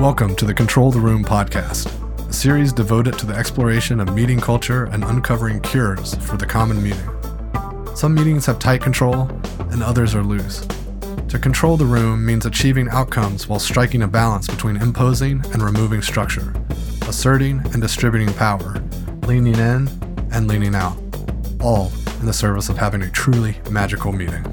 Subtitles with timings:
[0.00, 1.86] Welcome to the Control the Room podcast,
[2.26, 6.82] a series devoted to the exploration of meeting culture and uncovering cures for the common
[6.82, 7.06] meeting.
[7.94, 9.28] Some meetings have tight control,
[9.70, 10.66] and others are loose.
[11.28, 16.00] To control the room means achieving outcomes while striking a balance between imposing and removing
[16.00, 16.54] structure,
[17.02, 18.82] asserting and distributing power,
[19.26, 19.86] leaning in
[20.32, 20.96] and leaning out,
[21.60, 24.44] all in the service of having a truly magical meeting.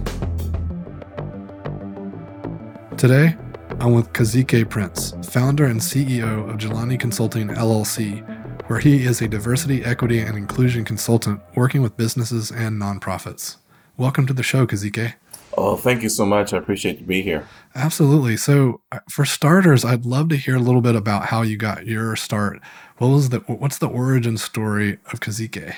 [2.97, 3.37] Today,
[3.79, 8.25] I'm with Kazique Prince, founder and CEO of Jelani Consulting LLC,
[8.67, 13.57] where he is a diversity, equity, and inclusion consultant working with businesses and nonprofits.
[13.95, 15.13] Welcome to the show, Kazique.
[15.55, 16.53] Oh, thank you so much.
[16.53, 17.47] I appreciate you being here.
[17.75, 18.35] Absolutely.
[18.35, 21.85] So, uh, for starters, I'd love to hear a little bit about how you got
[21.85, 22.59] your start.
[22.97, 25.75] What was the what's the origin story of Kazique?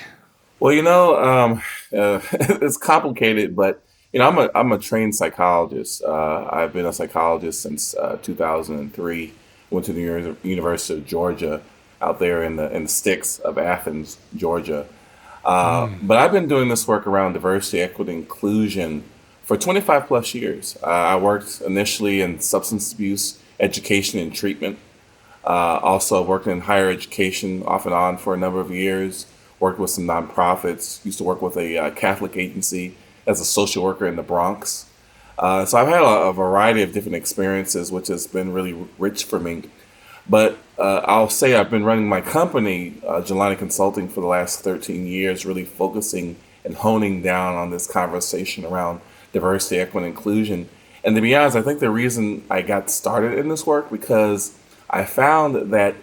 [0.58, 5.14] Well, you know, um, uh, it's complicated, but you know, I'm a I'm a trained
[5.14, 6.02] psychologist.
[6.02, 9.32] Uh, I've been a psychologist since uh, 2003.
[9.70, 11.62] Went to the University of Georgia,
[12.00, 14.86] out there in the in the sticks of Athens, Georgia.
[15.44, 16.06] Mm.
[16.06, 19.04] But I've been doing this work around diversity, equity, inclusion
[19.42, 20.76] for 25 plus years.
[20.82, 24.78] Uh, I worked initially in substance abuse education and treatment.
[25.44, 29.26] Uh, also worked in higher education off and on for a number of years.
[29.60, 31.04] Worked with some nonprofits.
[31.04, 32.96] Used to work with a Catholic agency
[33.30, 34.86] as a social worker in the Bronx.
[35.38, 39.24] Uh, so I've had a, a, variety of different experiences, which has been really rich
[39.24, 39.70] for me.
[40.28, 44.60] But uh, I'll say I've been running my company, uh, Jelani Consulting, for the last
[44.60, 49.00] 13 years, really focusing and honing down on this conversation around
[49.32, 50.68] diversity, equity, and inclusion.
[51.02, 54.58] And to be honest, I think the reason I got started in this work because
[54.90, 55.94] I found that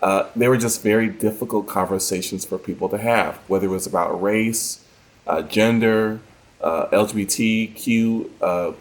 [0.00, 4.22] uh, they were just very difficult conversations for people to have, whether it was about
[4.22, 4.84] race,
[5.26, 6.20] uh, gender,
[6.60, 8.72] uh, LGBTQ uh,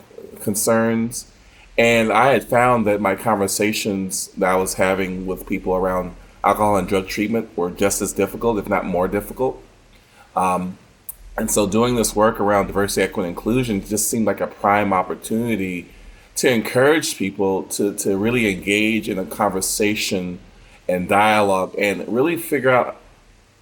[0.42, 1.32] concerns.
[1.78, 6.78] And I had found that my conversations that I was having with people around alcohol
[6.78, 9.62] and drug treatment were just as difficult, if not more difficult.
[10.36, 10.78] Um,
[11.38, 14.94] and so doing this work around diversity, equity, and inclusion just seemed like a prime
[14.94, 15.90] opportunity
[16.36, 20.40] to encourage people to, to really engage in a conversation
[20.88, 22.98] and dialogue and really figure out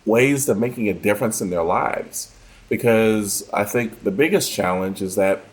[0.05, 2.35] ways of making a difference in their lives
[2.71, 5.43] because I think the biggest challenge is that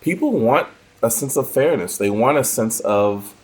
[0.00, 0.68] people want
[1.02, 1.98] a sense of fairness.
[1.98, 3.34] They want a sense of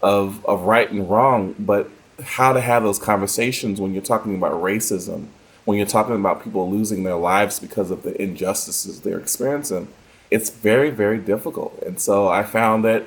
[0.00, 1.90] of of right and wrong, but
[2.22, 5.26] how to have those conversations when you're talking about racism,
[5.64, 9.88] when you're talking about people losing their lives because of the injustices they're experiencing,
[10.30, 11.82] it's very very difficult.
[11.84, 13.02] And so I found that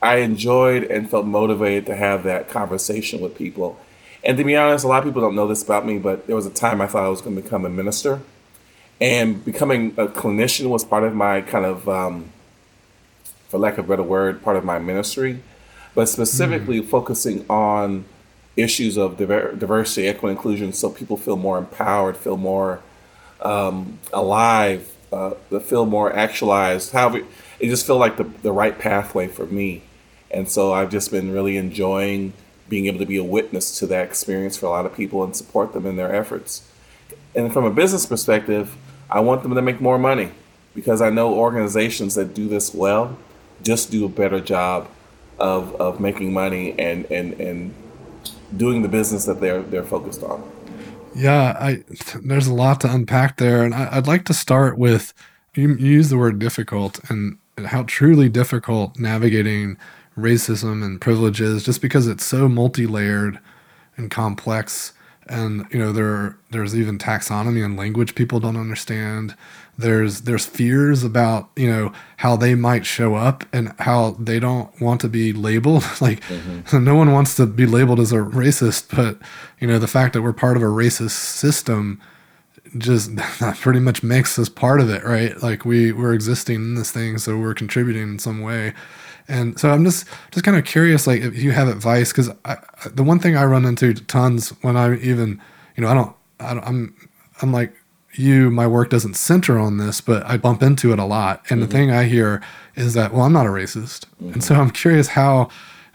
[0.00, 3.78] I enjoyed and felt motivated to have that conversation with people.
[4.24, 6.34] And to be honest, a lot of people don't know this about me, but there
[6.34, 8.22] was a time I thought I was going to become a minister
[9.00, 12.30] and becoming a clinician was part of my kind of um,
[13.48, 15.40] for lack of a better word part of my ministry.
[15.94, 16.90] But specifically mm-hmm.
[16.90, 18.04] focusing on
[18.56, 22.80] issues of diver- diversity equity inclusion so people feel more empowered feel more
[23.40, 25.30] um, alive uh,
[25.60, 26.92] feel more actualized.
[26.92, 27.22] However
[27.60, 29.82] it just feel like the, the right pathway for me.
[30.30, 32.32] And so i've just been really enjoying
[32.68, 35.34] being able to be a witness to that experience for a lot of people and
[35.34, 36.68] support them in their efforts.
[37.34, 38.76] And from a business perspective
[39.10, 40.32] I want them to make more money
[40.74, 43.16] because I know organizations that do this well
[43.62, 44.88] just do a better job
[45.38, 47.74] of, of making money and, and, and
[48.56, 50.42] doing the business that they're they're focused on.
[51.14, 51.84] Yeah, I
[52.22, 55.12] there's a lot to unpack there, and I, would like to start with
[55.54, 59.76] you, you use the word difficult and how truly difficult navigating
[60.16, 63.38] racism and privileges, just because it's so multi-layered
[63.96, 64.92] and complex
[65.28, 69.34] and you know there there's even taxonomy and language people don't understand.
[69.76, 74.78] There's there's fears about you know how they might show up and how they don't
[74.80, 75.84] want to be labeled.
[76.00, 76.84] Like mm-hmm.
[76.84, 79.18] no one wants to be labeled as a racist but
[79.60, 82.00] you know the fact that we're part of a racist system
[82.76, 85.42] just that pretty much makes us part of it right?
[85.42, 88.74] Like we we're existing in this thing so we're contributing in some way
[89.28, 92.30] and so I'm just just kind of curious, like if you have advice, because
[92.86, 95.40] the one thing I run into tons when I even,
[95.76, 97.08] you know, I don't, I don't I'm
[97.42, 97.74] I'm like
[98.14, 101.42] you, my work doesn't center on this, but I bump into it a lot.
[101.50, 101.70] And mm-hmm.
[101.70, 102.42] the thing I hear
[102.74, 104.32] is that, well, I'm not a racist, mm-hmm.
[104.32, 105.48] and so I'm curious how.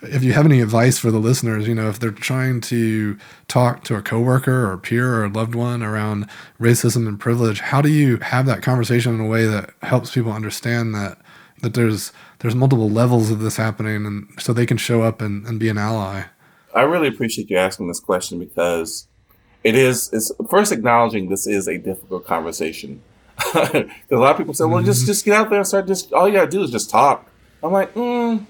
[0.06, 3.86] If you have any advice for the listeners, you know, if they're trying to talk
[3.86, 6.28] to a coworker or a peer or a loved one around
[6.60, 10.34] racism and privilege, how do you have that conversation in a way that helps people
[10.34, 11.20] understand that
[11.62, 12.12] that there's
[12.44, 15.70] there's multiple levels of this happening and so they can show up and, and be
[15.70, 16.26] an ally
[16.76, 19.08] i really appreciate you asking this question because
[19.64, 23.02] it is it's first acknowledging this is a difficult conversation
[23.54, 24.86] because a lot of people say well mm-hmm.
[24.86, 27.28] just just get out there and start just all you gotta do is just talk
[27.64, 28.46] i'm like mm,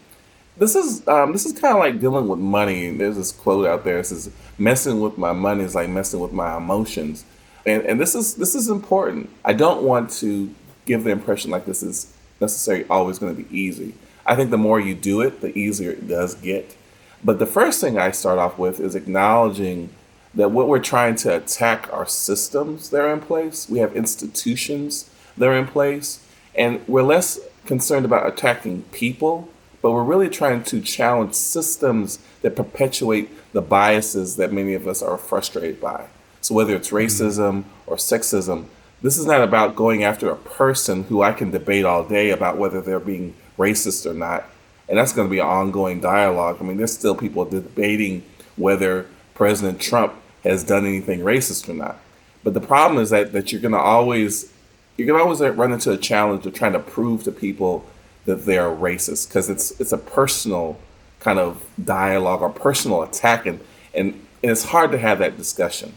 [0.58, 2.96] this is um, this is kind of like dealing with money.
[2.96, 4.00] There's this quote out there.
[4.00, 7.26] It says, "Messing with my money is like messing with my emotions,"
[7.66, 9.30] and and this is this is important.
[9.44, 10.54] I don't want to
[10.86, 13.96] give the impression like this is necessarily always going to be easy.
[14.26, 16.76] I think the more you do it, the easier it does get.
[17.24, 19.90] But the first thing I start off with is acknowledging
[20.34, 23.70] that what we're trying to attack are systems that are in place.
[23.70, 26.26] We have institutions that are in place,
[26.56, 29.50] and we're less concerned about attacking people
[29.84, 35.04] but we're really trying to challenge systems that perpetuate the biases that many of us
[35.04, 36.08] are frustrated by.
[36.40, 36.96] So whether it's mm-hmm.
[36.96, 38.68] racism or sexism,
[39.04, 42.58] this is not about going after a person who I can debate all day about
[42.58, 44.46] whether they're being racist or not.
[44.88, 46.58] And that's going to be an ongoing dialogue.
[46.60, 48.24] I mean, there's still people debating
[48.56, 49.06] whether
[49.36, 50.14] President Trump
[50.44, 51.98] has done anything racist or not.
[52.46, 54.52] But the problem is that, that you're going to always
[54.96, 57.86] you're going to always run into a challenge of trying to prove to people
[58.26, 60.80] that they're racist because it's it's a personal
[61.20, 63.60] kind of dialogue or personal attack and
[63.94, 64.14] and,
[64.44, 65.94] and it's hard to have that discussion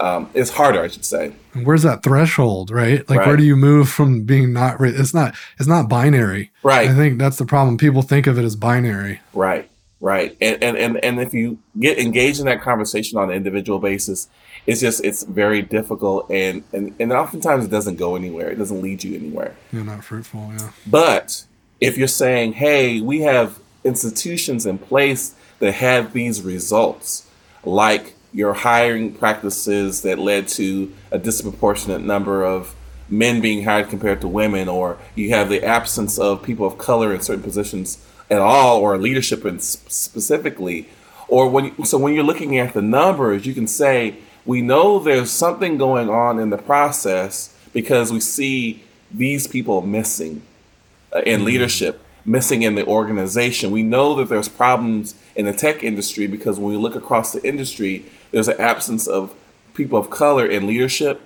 [0.00, 1.32] um, it's harder i should say.
[1.64, 3.08] Where's that threshold right?
[3.08, 3.28] Like right.
[3.28, 6.50] where do you move from being not it's not it's not binary.
[6.62, 6.88] Right.
[6.88, 7.78] I think that's the problem.
[7.78, 9.20] People think of it as binary.
[9.32, 9.68] Right
[10.00, 10.36] right.
[10.40, 14.28] And and and, and if you get engaged in that conversation on an individual basis
[14.68, 18.50] it's just it's very difficult and and, and oftentimes it doesn't go anywhere.
[18.50, 19.56] It doesn't lead you anywhere.
[19.72, 20.70] You're not fruitful yeah.
[20.86, 21.44] But
[21.80, 27.26] if you're saying, hey, we have institutions in place that have these results,
[27.64, 32.74] like your hiring practices that led to a disproportionate number of
[33.08, 37.14] men being hired compared to women, or you have the absence of people of color
[37.14, 40.86] in certain positions at all, or leadership in specifically,
[41.28, 44.98] or when you, so when you're looking at the numbers, you can say we know
[44.98, 50.42] there's something going on in the process because we see these people missing
[51.14, 51.46] uh, in mm-hmm.
[51.46, 53.70] leadership missing in the organization.
[53.70, 57.46] We know that there's problems in the tech industry because when we look across the
[57.46, 59.34] industry, there's an absence of
[59.74, 61.20] people of color in leadership.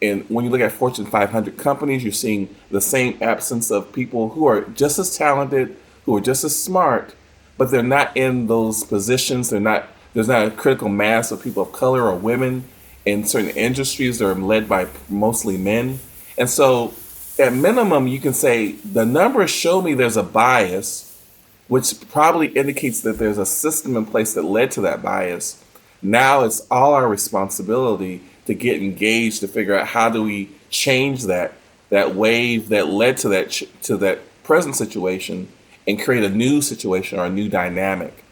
[0.00, 4.30] And when you look at Fortune 500 companies, you're seeing the same absence of people
[4.30, 7.14] who are just as talented, who are just as smart,
[7.56, 9.50] but they're not in those positions.
[9.50, 9.88] They're not.
[10.14, 12.64] There's not a critical mass of people of color or women
[13.04, 16.00] in certain industries that are led by mostly men.
[16.38, 16.94] And so
[17.38, 21.20] at minimum, you can say the numbers show me there's a bias,
[21.68, 25.62] which probably indicates that there's a system in place that led to that bias.
[26.02, 31.24] Now it's all our responsibility to get engaged to figure out how do we change
[31.24, 31.52] that
[31.90, 33.50] that wave that led to that
[33.82, 35.48] to that present situation
[35.86, 38.24] and create a new situation or a new dynamic.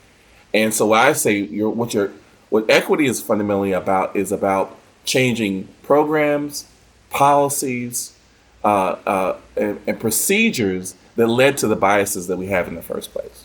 [0.52, 2.12] And so I say what you're
[2.50, 6.66] what equity is fundamentally about is about changing programs,
[7.10, 8.16] policies,
[8.64, 12.82] uh, uh, and, and procedures that led to the biases that we have in the
[12.82, 13.44] first place.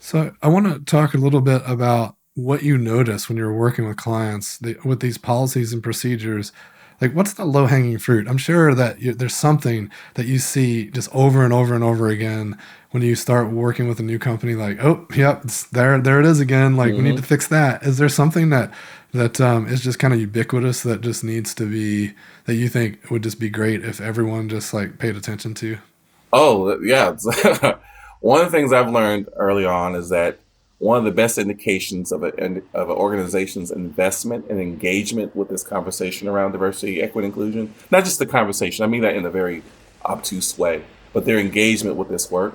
[0.00, 3.86] So I want to talk a little bit about what you notice when you're working
[3.86, 6.52] with clients the, with these policies and procedures.
[7.00, 8.28] Like, what's the low hanging fruit?
[8.28, 12.08] I'm sure that you, there's something that you see just over and over and over
[12.08, 12.56] again
[12.92, 14.54] when you start working with a new company.
[14.54, 15.42] Like, oh, yep,
[15.72, 16.76] there, there it is again.
[16.76, 16.96] Like, mm-hmm.
[16.98, 17.22] we need mm-hmm.
[17.22, 17.82] to fix that.
[17.82, 18.72] Is there something that
[19.12, 22.14] that um, is just kind of ubiquitous that just needs to be
[22.44, 25.78] that you think would just be great if everyone just like paid attention to?
[26.32, 27.10] Oh yeah,
[28.20, 30.38] one of the things I've learned early on is that
[30.82, 32.32] one of the best indications of, a,
[32.74, 38.18] of an organization's investment and engagement with this conversation around diversity, equity, inclusion, not just
[38.18, 39.62] the conversation, I mean that in a very
[40.04, 42.54] obtuse way, but their engagement with this work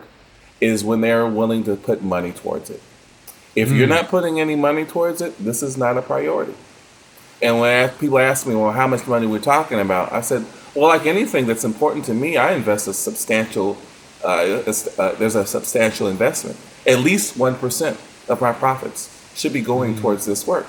[0.59, 2.81] is when they're willing to put money towards it.
[3.55, 3.77] If mm.
[3.77, 3.93] you're hmm.
[3.93, 6.53] not putting any money towards it, this is not a priority.
[7.41, 10.89] And when people ask me, well, how much money we're talking about, I said, well,
[10.89, 13.77] like anything that's important to me, I invest a substantial,
[14.21, 16.57] uh, uh, there's a substantial investment.
[16.85, 20.01] At least 1% of my profits should be going mm.
[20.01, 20.65] towards this work.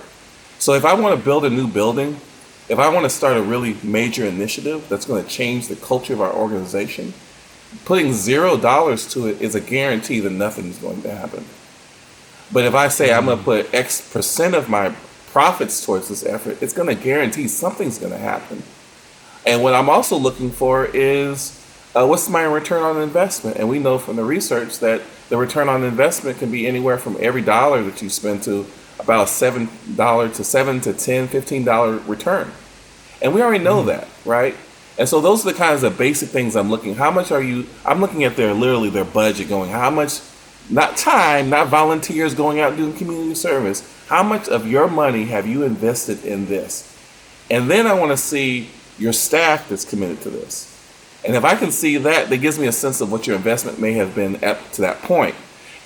[0.59, 2.21] So if I want to build a new building,
[2.69, 6.13] if I want to start a really major initiative that's going to change the culture
[6.13, 7.15] of our organization,
[7.85, 11.45] putting zero dollars to it is a guarantee that nothing's going to happen.
[12.53, 14.95] But if I say I'm going to put X percent of my
[15.33, 18.63] profits towards this effort, it's going to guarantee something's going to happen.
[19.47, 21.55] And what I'm also looking for is
[21.95, 23.57] uh, what's my return on investment?
[23.57, 27.17] And we know from the research that the return on investment can be anywhere from
[27.21, 28.67] every dollar that you spend to
[28.99, 32.51] about a seven dollar to seven to ten, fifteen dollar return.
[33.23, 33.89] And we already know mm-hmm.
[33.89, 34.55] that, right?
[34.99, 36.97] And so those are the kinds of basic things I'm looking.
[36.97, 37.67] How much are you?
[37.87, 40.21] I'm looking at their literally their budget, going how much
[40.71, 43.83] not time, not volunteers going out doing community service.
[44.09, 46.97] How much of your money have you invested in this?
[47.51, 50.68] And then I want to see your staff that's committed to this.
[51.29, 53.79] And if I can see that, that gives me a sense of what your investment
[53.79, 55.35] may have been up to that point.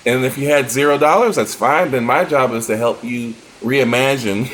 [0.05, 1.91] And if you had zero dollars, that's fine.
[1.91, 4.49] Then my job is to help you reimagine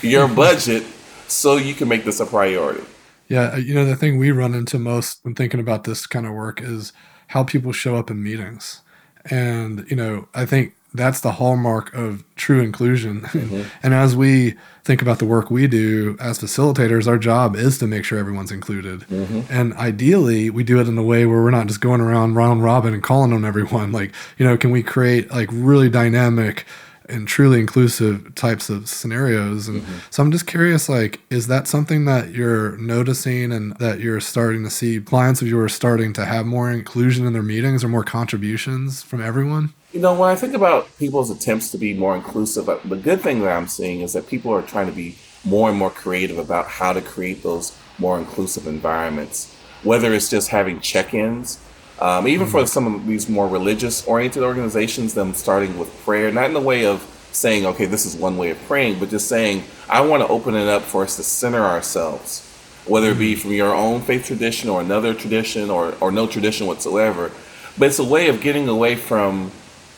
[0.02, 0.84] your budget
[1.26, 2.84] so you can make this a priority.
[3.26, 6.24] Yeah, uh, you know, the thing we run into most when thinking about this kind
[6.24, 6.92] of work is
[7.28, 8.80] how people show up in meetings.
[9.28, 13.22] And, you know, I think that's the hallmark of true inclusion.
[13.34, 13.62] Mm-hmm.
[13.82, 17.86] and as we think about the work we do as facilitators, our job is to
[17.86, 19.00] make sure everyone's included.
[19.00, 19.40] Mm-hmm.
[19.50, 22.62] And ideally, we do it in a way where we're not just going around round
[22.62, 23.92] robin and calling on everyone.
[24.04, 26.64] Like, you know, can we create like really dynamic
[27.08, 29.98] and truly inclusive types of scenarios and mm-hmm.
[30.10, 34.64] so i'm just curious like is that something that you're noticing and that you're starting
[34.64, 38.04] to see clients of yours starting to have more inclusion in their meetings or more
[38.04, 42.68] contributions from everyone you know when i think about people's attempts to be more inclusive
[42.68, 45.70] uh, the good thing that i'm seeing is that people are trying to be more
[45.70, 50.80] and more creative about how to create those more inclusive environments whether it's just having
[50.80, 51.60] check-ins
[52.00, 52.58] um, even mm-hmm.
[52.58, 56.60] for some of these more religious oriented organizations, them starting with prayer, not in the
[56.60, 57.00] way of
[57.32, 60.54] saying, okay, this is one way of praying, but just saying, I want to open
[60.54, 62.48] it up for us to center ourselves,
[62.86, 63.42] whether it be mm-hmm.
[63.42, 67.30] from your own faith tradition or another tradition or, or no tradition whatsoever.
[67.78, 69.50] But it's a way of getting away from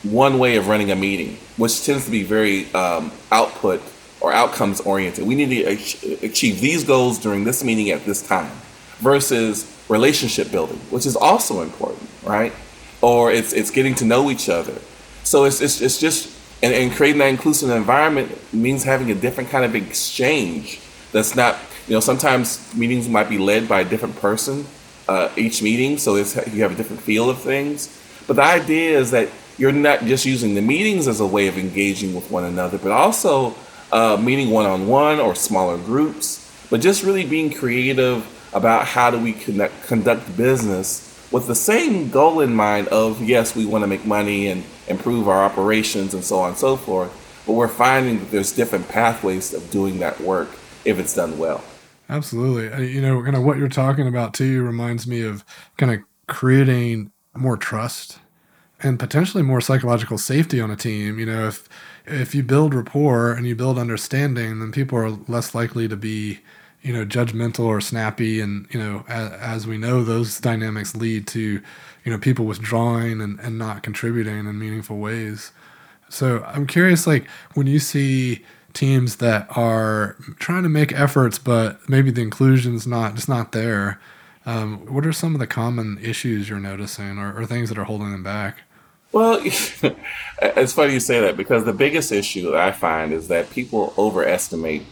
[0.03, 3.83] one way of running a meeting, which tends to be very um, output
[4.21, 5.27] or outcomes oriented.
[5.27, 8.53] We need to achieve these goals during this meeting at this time
[8.99, 12.53] versus relationship building, which is also important, right?
[13.03, 14.75] Or it's it's getting to know each other.
[15.23, 19.51] So it's it's, it's just and, and creating that inclusive environment means having a different
[19.51, 20.81] kind of exchange.
[21.13, 24.67] That's not you know sometimes meetings might be led by a different person
[25.09, 28.03] uh, each meeting, so it's you have a different feel of things.
[28.27, 31.59] But the idea is that you're not just using the meetings as a way of
[31.59, 33.55] engaging with one another, but also
[33.93, 39.11] uh, meeting one on one or smaller groups, but just really being creative about how
[39.11, 43.83] do we connect, conduct business with the same goal in mind of yes we want
[43.83, 47.11] to make money and improve our operations and so on and so forth
[47.47, 50.49] but we're finding that there's different pathways of doing that work
[50.85, 51.63] if it's done well.
[52.09, 52.71] Absolutely.
[52.71, 55.45] Uh, you know kind of what you're talking about too reminds me of
[55.77, 58.19] kind of creating more trust
[58.83, 61.19] and potentially more psychological safety on a team.
[61.19, 61.69] You know if
[62.07, 66.41] if you build rapport and you build understanding then people are less likely to be
[66.83, 68.41] you know judgmental or snappy.
[68.41, 71.41] And you know as, as, we know those dynamics lead to
[72.05, 75.53] you know people withdrawing and, and not contributing in meaningful ways.
[76.09, 81.89] So i'm curious like when you see teams that are trying to make efforts but
[81.89, 83.99] maybe the inclusion's not just not there
[84.45, 87.85] um, what are some of the common issues you're noticing or, or things that are
[87.85, 88.63] holding them back
[89.17, 89.41] well,
[90.43, 93.95] it's funny you say that because the biggest issue that I find is that people
[93.97, 94.83] overestimate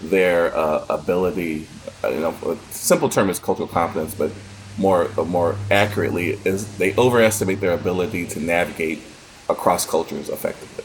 [0.00, 1.66] their uh, ability.
[2.04, 4.30] Uh, you know, a simple term is cultural competence, but
[4.78, 9.00] more more accurately is they overestimate their ability to navigate
[9.48, 10.84] across cultures effectively.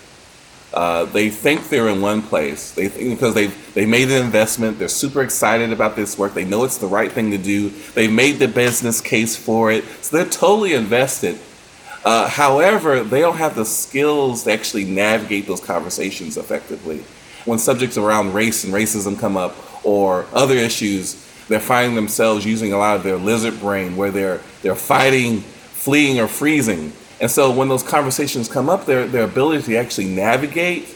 [0.74, 2.72] Uh, they think they're in one place.
[2.72, 4.80] They think because they they made an investment.
[4.80, 6.34] They're super excited about this work.
[6.34, 7.70] They know it's the right thing to do.
[7.94, 11.38] They've made the business case for it, so they're totally invested.
[12.10, 17.04] Uh, however, they don't have the skills to actually navigate those conversations effectively
[17.46, 22.74] when subjects around race and racism come up or other issues, they're finding themselves using
[22.74, 26.94] a lot of their lizard brain where they're they're fighting, fleeing, or freezing.
[27.22, 30.96] And so when those conversations come up, their their ability to actually navigate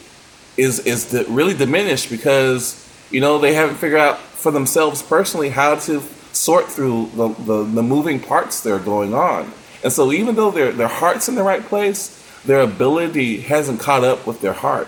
[0.57, 5.75] is is really diminished because you know they haven't figured out for themselves personally how
[5.75, 6.01] to
[6.33, 9.51] sort through the, the, the moving parts that are going on.
[9.83, 14.03] And so even though their their heart's in the right place, their ability hasn't caught
[14.03, 14.87] up with their heart.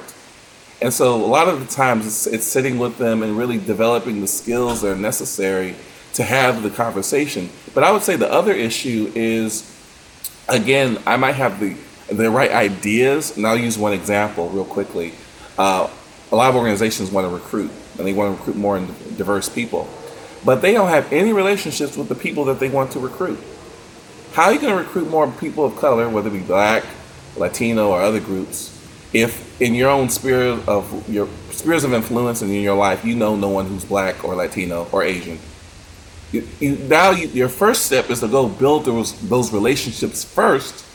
[0.82, 4.22] And so a lot of the times it's, it's sitting with them and really developing
[4.22, 5.75] the skills that are necessary
[6.14, 7.50] to have the conversation.
[7.74, 9.72] But I would say the other issue is,
[10.48, 11.75] again, I might have the
[12.08, 15.14] the right ideas, and I'll use one example real quickly.
[15.58, 15.90] Uh,
[16.32, 18.80] a lot of organizations want to recruit, and they want to recruit more
[19.18, 19.90] diverse people,
[20.44, 23.40] but they don't have any relationships with the people that they want to recruit.
[24.36, 26.84] How are you going to recruit more people of color, whether it be black,
[27.38, 28.75] Latino, or other groups,
[29.13, 33.15] if in your own sphere of your spheres of influence and in your life you
[33.15, 35.39] know no one who's black or latino or asian
[36.34, 40.86] you, you, now you, your first step is to go build those those relationships first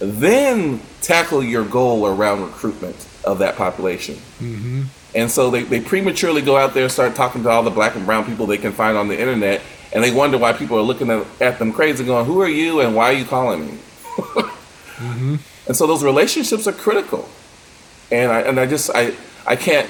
[0.00, 4.82] then tackle your goal around recruitment of that population mm-hmm.
[5.14, 7.94] and so they, they prematurely go out there and start talking to all the black
[7.94, 10.82] and brown people they can find on the internet and they wonder why people are
[10.82, 13.78] looking at, at them crazy going who are you and why are you calling me
[14.16, 15.36] mm-hmm.
[15.66, 17.28] and so those relationships are critical
[18.10, 19.14] and I and I just I
[19.46, 19.88] I can't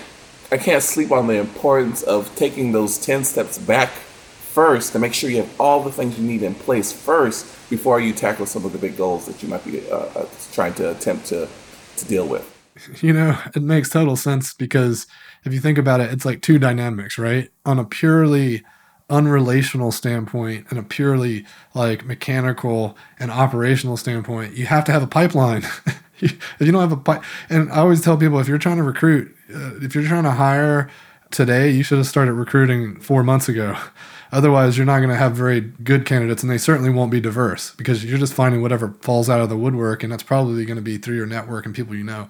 [0.50, 5.14] I can't sleep on the importance of taking those ten steps back first to make
[5.14, 8.64] sure you have all the things you need in place first before you tackle some
[8.64, 11.48] of the big goals that you might be uh, uh, trying to attempt to,
[11.96, 12.54] to deal with.
[13.02, 15.08] You know, it makes total sense because
[15.44, 17.50] if you think about it, it's like two dynamics, right?
[17.66, 18.62] On a purely
[19.10, 25.06] unrelational standpoint and a purely like mechanical and operational standpoint, you have to have a
[25.06, 25.64] pipeline.
[26.20, 28.82] if you don't have a pipe, and I always tell people if you're trying to
[28.82, 30.90] recruit, uh, if you're trying to hire
[31.30, 33.76] today, you should have started recruiting four months ago.
[34.30, 37.74] Otherwise, you're not going to have very good candidates, and they certainly won't be diverse
[37.76, 40.82] because you're just finding whatever falls out of the woodwork, and that's probably going to
[40.82, 42.28] be through your network and people you know.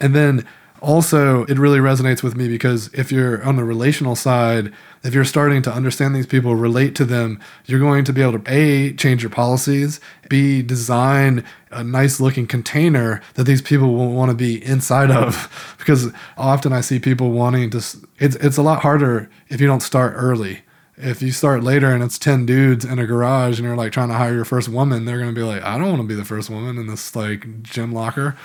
[0.00, 0.44] And then
[0.80, 5.24] also, it really resonates with me because if you're on the relational side, if you're
[5.24, 8.92] starting to understand these people, relate to them, you're going to be able to A,
[8.94, 14.36] change your policies, B, design a nice looking container that these people will want to
[14.36, 15.72] be inside of.
[15.86, 17.78] Because often I see people wanting to,
[18.18, 20.62] it's, it's a lot harder if you don't start early
[20.96, 24.08] if you start later and it's 10 dudes in a garage and you're like trying
[24.08, 26.14] to hire your first woman they're going to be like i don't want to be
[26.14, 28.36] the first woman in this like gym locker.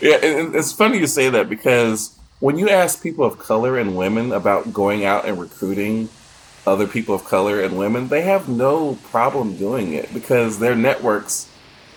[0.00, 3.96] Yeah and it's funny you say that because when you ask people of color and
[3.96, 6.08] women about going out and recruiting
[6.66, 11.50] other people of color and women they have no problem doing it because their networks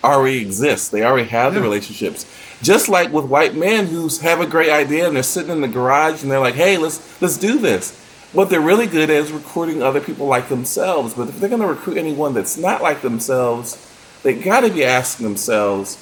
[0.04, 0.90] already exist.
[0.90, 1.60] They already have yeah.
[1.60, 2.26] the relationships.
[2.60, 5.68] Just like with white men who have a great idea and they're sitting in the
[5.68, 8.01] garage and they're like hey let's let's do this
[8.32, 11.14] what they're really good at is recruiting other people like themselves.
[11.14, 13.76] But if they're going to recruit anyone that's not like themselves,
[14.22, 15.96] they got to be asking themselves,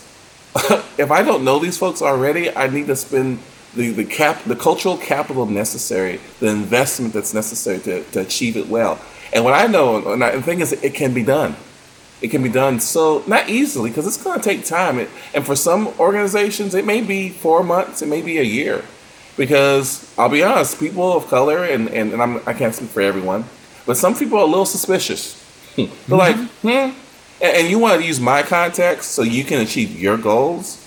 [0.98, 3.40] if I don't know these folks already, I need to spend
[3.74, 8.68] the, the cap the cultural capital necessary, the investment that's necessary to, to achieve it
[8.68, 9.00] well.
[9.32, 11.56] And what I know, and, I, the thing is, it can be done.
[12.20, 14.98] It can be done so not easily because it's going to take time.
[14.98, 18.84] It, and for some organizations, it may be four months, it may be a year
[19.40, 23.00] because I'll be honest, people of color and and, and I'm, I can't speak for
[23.00, 23.46] everyone,
[23.86, 25.34] but some people are a little suspicious.
[25.76, 26.12] They're mm-hmm.
[26.12, 30.18] like, hmm, and, and, you want to use my context so you can achieve your
[30.18, 30.86] goals.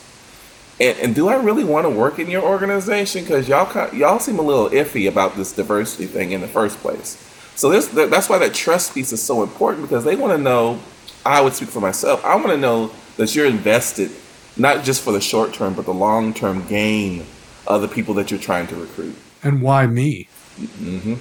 [0.80, 3.24] And, and do I really want to work in your organization?
[3.24, 7.18] Because y'all y'all seem a little iffy about this diversity thing in the first place.
[7.56, 10.80] So this that's why that trust piece is so important because they want to know.
[11.26, 12.24] I would speak for myself.
[12.24, 14.12] I want to know that you're invested,
[14.58, 17.26] not just for the short term, but the long term gain
[17.68, 19.16] other people that you're trying to recruit.
[19.44, 20.28] And why me?
[20.60, 21.16] Mm-hmm.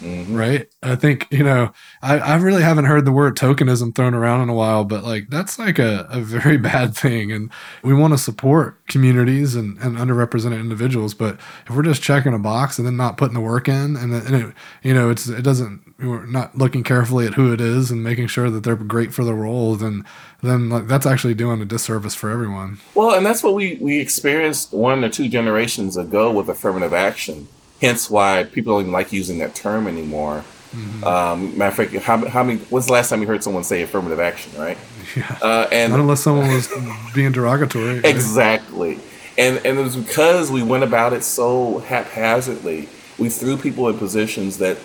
[0.00, 0.34] Mm-hmm.
[0.34, 0.68] Right.
[0.82, 4.48] I think, you know, I, I really haven't heard the word tokenism thrown around in
[4.48, 7.32] a while, but like that's like a, a very bad thing.
[7.32, 7.50] And
[7.82, 11.14] we want to support communities and, and underrepresented individuals.
[11.14, 14.12] But if we're just checking a box and then not putting the work in and,
[14.12, 17.90] and it, you know, it's, it doesn't, we're not looking carefully at who it is
[17.90, 20.04] and making sure that they're great for the role, then
[20.42, 22.78] then like, that's actually doing a disservice for everyone.
[22.94, 27.48] Well, and that's what we we experienced one or two generations ago with affirmative action.
[27.84, 30.44] Hence why people don't even like using that term anymore.
[30.72, 31.04] Mm-hmm.
[31.04, 32.58] Um, matter of fact, how, how many?
[32.58, 34.52] When's the last time you heard someone say affirmative action?
[34.58, 34.78] Right?
[35.14, 35.38] Yeah.
[35.42, 36.68] Uh, and not unless someone was
[37.14, 37.96] being derogatory.
[37.96, 38.04] Right?
[38.06, 38.98] Exactly.
[39.38, 42.88] And and it was because we went about it so haphazardly.
[43.18, 44.76] We threw people in positions that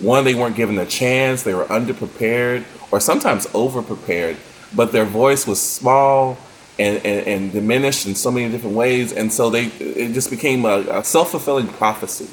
[0.00, 4.36] one they weren't given a chance, they were underprepared, or sometimes overprepared
[4.74, 6.38] but their voice was small
[6.78, 9.12] and, and, and, diminished in so many different ways.
[9.12, 12.28] And so they it just became a, a self fulfilling prophecy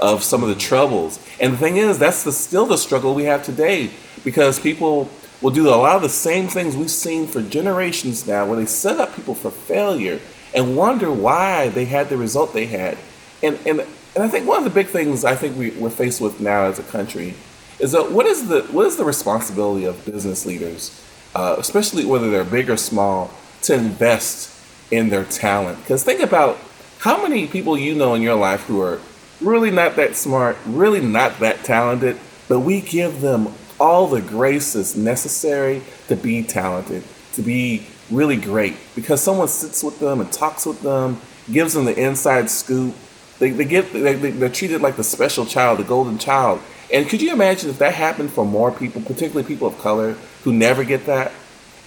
[0.00, 1.18] of some of the troubles.
[1.40, 3.90] And the thing is, that's the, still the struggle we have today
[4.24, 5.10] because people
[5.40, 8.66] will do a lot of the same things we've seen for generations now, where they
[8.66, 10.20] set up people for failure
[10.54, 12.98] and wonder why they had the result they had.
[13.42, 13.80] And, and,
[14.14, 16.64] and I think one of the big things I think we, we're faced with now
[16.64, 17.34] as a country
[17.78, 21.00] is that what is the what is the responsibility of business leaders
[21.34, 23.30] uh, especially whether they're big or small,
[23.62, 24.56] to invest
[24.90, 25.78] in their talent.
[25.80, 26.58] Because think about
[26.98, 29.00] how many people you know in your life who are
[29.40, 34.96] really not that smart, really not that talented, but we give them all the graces
[34.96, 38.76] necessary to be talented, to be really great.
[38.94, 42.94] Because someone sits with them and talks with them, gives them the inside scoop.
[43.38, 46.60] They, they get they, they're treated like the special child, the golden child.
[46.92, 50.52] And could you imagine if that happened for more people, particularly people of color, who
[50.52, 51.32] never get that,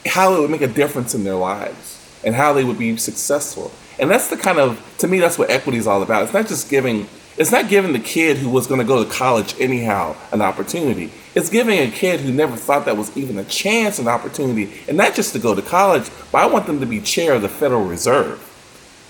[0.06, 3.72] how it would make a difference in their lives and how they would be successful.
[4.00, 6.24] And that's the kind of, to me, that's what equity is all about.
[6.24, 9.10] It's not just giving, it's not giving the kid who was going to go to
[9.10, 11.12] college anyhow an opportunity.
[11.36, 14.98] It's giving a kid who never thought that was even a chance, an opportunity, and
[14.98, 17.50] not just to go to college, but I want them to be chair of the
[17.50, 18.50] Federal Reserve.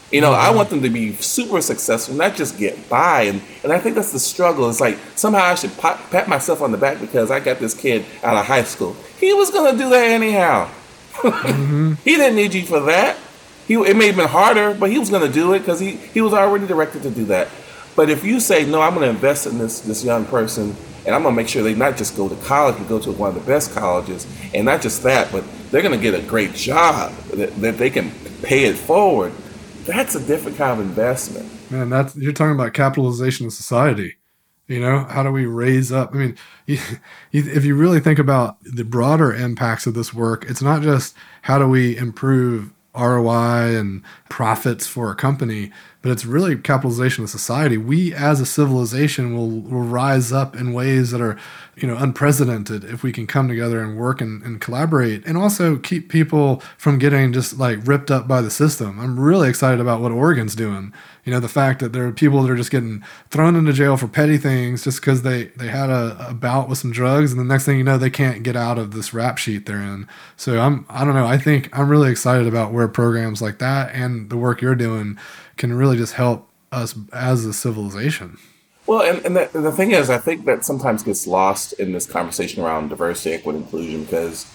[0.10, 3.24] You know, I want them to be super successful, not just get by.
[3.24, 4.70] And, and I think that's the struggle.
[4.70, 7.74] It's like somehow I should pat, pat myself on the back because I got this
[7.74, 8.96] kid out of high school.
[9.20, 10.70] He was going to do that anyhow.
[11.14, 11.94] Mm-hmm.
[12.04, 13.18] he didn't need you for that.
[13.68, 15.92] He, it may have been harder, but he was going to do it because he,
[15.92, 17.48] he was already directed to do that.
[17.96, 20.76] But if you say, no, I'm going to invest in this, this young person
[21.06, 23.30] and I'm gonna make sure they not just go to college, but go to one
[23.30, 27.14] of the best colleges, and not just that, but they're gonna get a great job
[27.34, 29.34] that, that they can pay it forward.
[29.86, 31.50] That's a different kind of investment.
[31.72, 34.16] Man, that's you're talking about capitalization of society.
[34.68, 36.12] You know, how do we raise up?
[36.14, 40.82] I mean, if you really think about the broader impacts of this work, it's not
[40.82, 45.72] just how do we improve ROI and profits for a company,
[46.04, 47.78] but it's really capitalization of society.
[47.78, 51.40] We as a civilization will, will rise up in ways that are,
[51.78, 55.78] you know, unprecedented if we can come together and work and, and collaborate and also
[55.78, 59.00] keep people from getting just like ripped up by the system.
[59.00, 62.42] I'm really excited about what Oregon's doing you know the fact that there are people
[62.42, 65.90] that are just getting thrown into jail for petty things just because they they had
[65.90, 68.56] a, a, bout with some drugs and the next thing you know they can't get
[68.56, 71.90] out of this rap sheet they're in so i'm i don't know i think i'm
[71.90, 75.18] really excited about where programs like that and the work you're doing
[75.64, 78.38] can really just help us as a civilization
[78.86, 82.06] well and, and, the, the thing is i think that sometimes gets lost in this
[82.06, 84.46] conversation around diversity equity inclusion because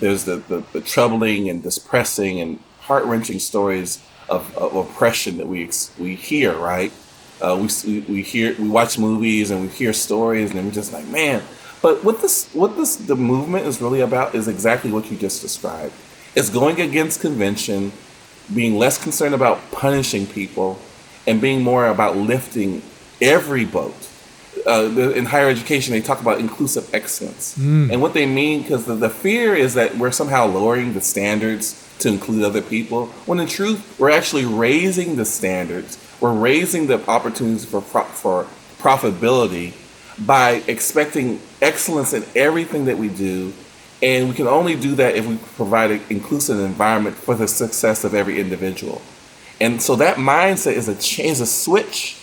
[0.00, 5.70] there's the, the, the troubling and depressing and heart-wrenching stories of, of oppression that we
[5.98, 6.92] we hear, right?
[7.40, 11.06] Uh, we, we hear we watch movies and we hear stories and we're just like,
[11.08, 11.42] man.
[11.82, 15.42] But what this what this the movement is really about is exactly what you just
[15.42, 15.94] described.
[16.34, 17.92] It's going against convention,
[18.54, 20.78] being less concerned about punishing people,
[21.26, 22.82] and being more about lifting
[23.20, 23.94] every boat.
[24.66, 27.90] Uh, in higher education, they talk about inclusive excellence, mm.
[27.92, 31.86] and what they mean because the, the fear is that we're somehow lowering the standards
[31.98, 35.98] to include other people, when in truth, we're actually raising the standards.
[36.20, 38.46] We're raising the opportunities for, for
[38.78, 39.74] profitability
[40.24, 43.52] by expecting excellence in everything that we do.
[44.02, 48.04] And we can only do that if we provide an inclusive environment for the success
[48.04, 49.00] of every individual.
[49.60, 52.22] And so that mindset is a change, a switch.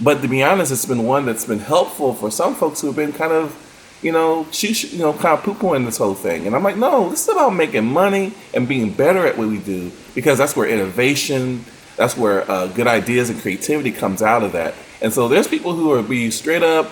[0.00, 2.96] But to be honest, it's been one that's been helpful for some folks who have
[2.96, 3.56] been kind of
[4.02, 6.46] you know, you know, kind of poo pooing this whole thing.
[6.46, 9.58] And I'm like, no, this is about making money and being better at what we
[9.58, 11.64] do because that's where innovation,
[11.96, 14.74] that's where uh, good ideas and creativity comes out of that.
[15.00, 16.90] And so there's people who are being straight up,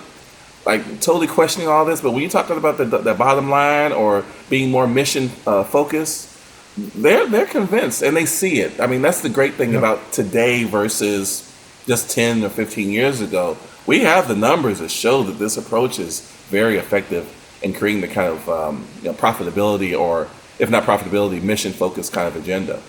[0.67, 2.01] like totally questioning all this.
[2.01, 5.65] But when you're talking about the, the, the bottom line or being more mission uh,
[5.65, 6.29] focused,
[6.77, 8.81] they're they're convinced and they see it.
[8.81, 9.79] I mean, that's the great thing yep.
[9.79, 11.47] about today versus
[11.87, 13.57] just 10 or 15 years ago.
[13.87, 18.09] We have the numbers that show that this approach is very effective in creating the
[18.09, 22.81] kind of um, you know, profitability or, if not profitability, mission focused kind of agenda.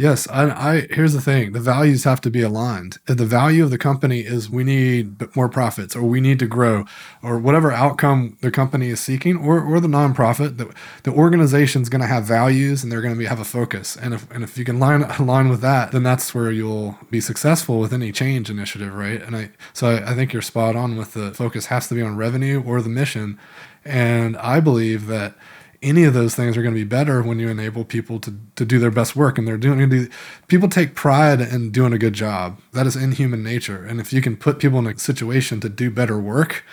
[0.00, 2.96] Yes, I, I, here's the thing: the values have to be aligned.
[3.06, 6.46] If the value of the company is we need more profits, or we need to
[6.46, 6.86] grow,
[7.22, 11.90] or whatever outcome the company is seeking, or or the nonprofit, the, the organization is
[11.90, 13.94] going to have values and they're going to have a focus.
[13.94, 17.20] And if and if you can line align with that, then that's where you'll be
[17.20, 19.20] successful with any change initiative, right?
[19.20, 22.00] And I so I, I think you're spot on with the focus has to be
[22.00, 23.38] on revenue or the mission,
[23.84, 25.34] and I believe that
[25.82, 28.64] any of those things are going to be better when you enable people to, to
[28.64, 30.10] do their best work and they're doing
[30.46, 32.60] people take pride in doing a good job.
[32.72, 33.84] That is in human nature.
[33.84, 36.64] And if you can put people in a situation to do better work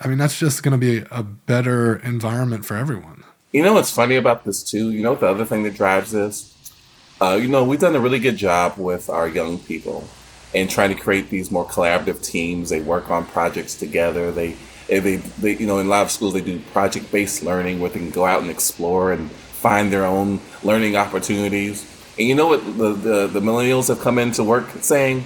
[0.00, 3.24] i mean that's just going to be a better environment for everyone.
[3.52, 4.90] You know what's funny about this too?
[4.90, 6.50] You know the other thing that drives this?
[7.20, 10.08] Uh, you know we've done a really good job with our young people
[10.54, 12.70] and trying to create these more collaborative teams.
[12.70, 14.30] They work on projects together.
[14.32, 14.56] They
[14.88, 17.98] they, they, you know, in a lot of schools they do project-based learning where they
[17.98, 21.90] can go out and explore and find their own learning opportunities.
[22.18, 25.24] And you know what the, the, the millennials have come into work saying?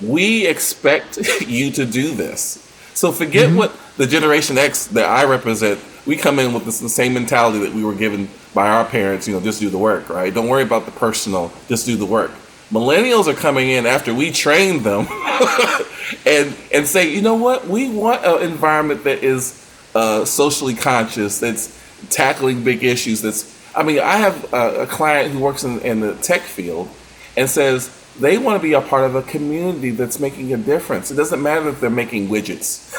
[0.00, 2.66] We expect you to do this.
[2.94, 3.58] So forget mm-hmm.
[3.58, 5.80] what the Generation X that I represent.
[6.06, 9.28] We come in with this, the same mentality that we were given by our parents.
[9.28, 10.32] You know, just do the work, right?
[10.32, 11.52] Don't worry about the personal.
[11.68, 12.30] Just do the work.
[12.70, 15.06] Millennials are coming in after we trained them
[16.26, 21.40] and and say, you know what, we want an environment that is uh, socially conscious,
[21.40, 21.76] that's
[22.10, 23.22] tackling big issues.
[23.22, 26.88] That's I mean, I have a, a client who works in, in the tech field
[27.36, 31.10] and says they want to be a part of a community that's making a difference.
[31.10, 32.98] It doesn't matter if they're making widgets.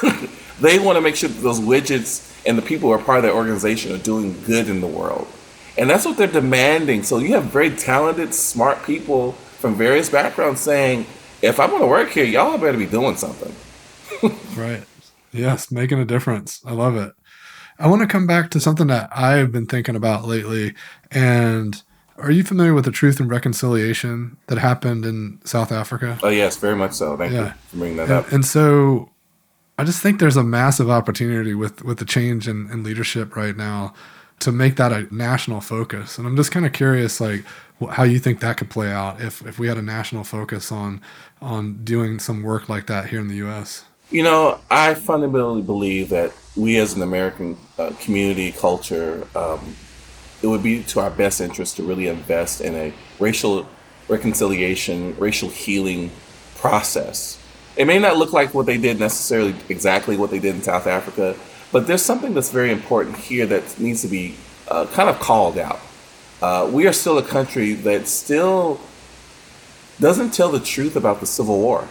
[0.60, 3.24] they want to make sure that those widgets and the people who are part of
[3.24, 5.28] their organization are doing good in the world.
[5.78, 7.04] And that's what they're demanding.
[7.04, 11.06] So you have very talented, smart people from various backgrounds saying,
[11.42, 13.54] if I'm going to work here, y'all better be doing something.
[14.58, 14.84] right.
[15.32, 16.62] Yes, making a difference.
[16.66, 17.14] I love it.
[17.80, 20.74] I want to come back to something that I've been thinking about lately.
[21.10, 21.82] And
[22.18, 26.20] are you familiar with the Truth and Reconciliation that happened in South Africa?
[26.22, 27.16] Oh, yes, very much so.
[27.16, 27.46] Thank yeah.
[27.46, 28.32] you for bringing that and, up.
[28.32, 29.10] And so
[29.78, 33.56] I just think there's a massive opportunity with, with the change in, in leadership right
[33.56, 33.94] now
[34.40, 36.18] to make that a national focus.
[36.18, 37.46] And I'm just kind of curious, like,
[37.88, 41.02] how you think that could play out if, if we had a national focus on
[41.42, 43.86] on doing some work like that here in the U.S.
[44.10, 49.76] You know, I fundamentally believe that we as an American uh, community culture, um,
[50.42, 53.68] it would be to our best interest to really invest in a racial
[54.08, 56.12] reconciliation, racial healing
[56.58, 57.40] process.
[57.78, 60.88] It may not look like what they did necessarily exactly what they did in South
[60.88, 61.36] Africa,
[61.72, 64.36] but there's something that's very important here that needs to be
[64.68, 65.80] uh, kind of called out.
[66.42, 68.80] Uh, we are still a country that still
[70.00, 71.88] doesn't tell the truth about the Civil War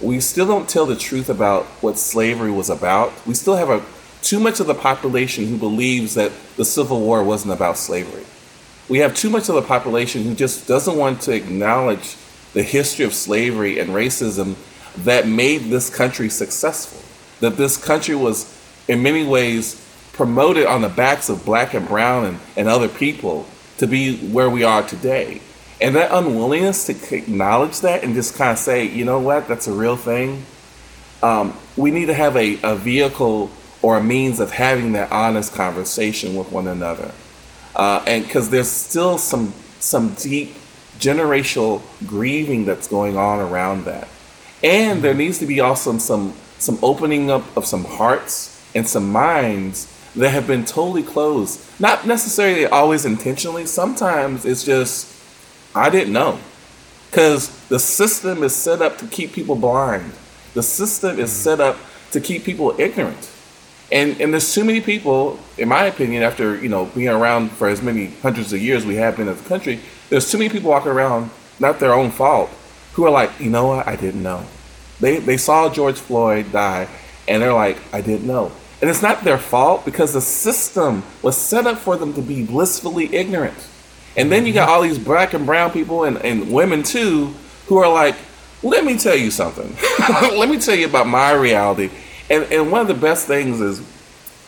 [0.00, 3.12] we still don't tell the truth about what slavery was about.
[3.26, 3.84] We still have a
[4.22, 8.24] too much of the population who believes that the Civil War wasn't about slavery.
[8.88, 12.16] We have too much of the population who just doesn't want to acknowledge
[12.52, 14.56] the history of slavery and racism
[15.04, 17.00] that made this country successful.
[17.40, 18.56] That this country was,
[18.88, 23.46] in many ways, promoted on the backs of black and brown and, and other people
[23.78, 25.40] to be where we are today.
[25.80, 29.68] And that unwillingness to acknowledge that and just kind of say, you know what, that's
[29.68, 30.44] a real thing.
[31.22, 35.54] Um, we need to have a, a vehicle or a means of having that honest
[35.54, 37.12] conversation with one another.
[37.76, 40.54] Uh, and because there's still some some deep
[40.98, 44.08] generational grieving that's going on around that.
[44.64, 49.12] And there needs to be also some some opening up of some hearts and some
[49.12, 51.60] minds that have been totally closed.
[51.80, 53.66] Not necessarily always intentionally.
[53.66, 55.14] Sometimes it's just
[55.74, 56.38] I didn't know.
[57.10, 60.12] Because the system is set up to keep people blind.
[60.54, 61.42] The system is mm-hmm.
[61.42, 61.76] set up
[62.10, 63.30] to keep people ignorant.
[63.90, 67.68] And and there's too many people, in my opinion, after you know being around for
[67.68, 70.70] as many hundreds of years we have been as a country, there's too many people
[70.70, 72.50] walking around, not their own fault,
[72.92, 74.44] who are like, you know what, I didn't know.
[75.00, 76.86] They they saw George Floyd die,
[77.26, 78.52] and they're like, I didn't know.
[78.80, 82.44] And it's not their fault because the system was set up for them to be
[82.44, 83.68] blissfully ignorant.
[84.16, 87.34] And then you got all these black and brown people and, and women too
[87.66, 88.16] who are like,
[88.62, 89.74] let me tell you something.
[90.36, 91.90] let me tell you about my reality.
[92.30, 93.82] And, and one of the best things is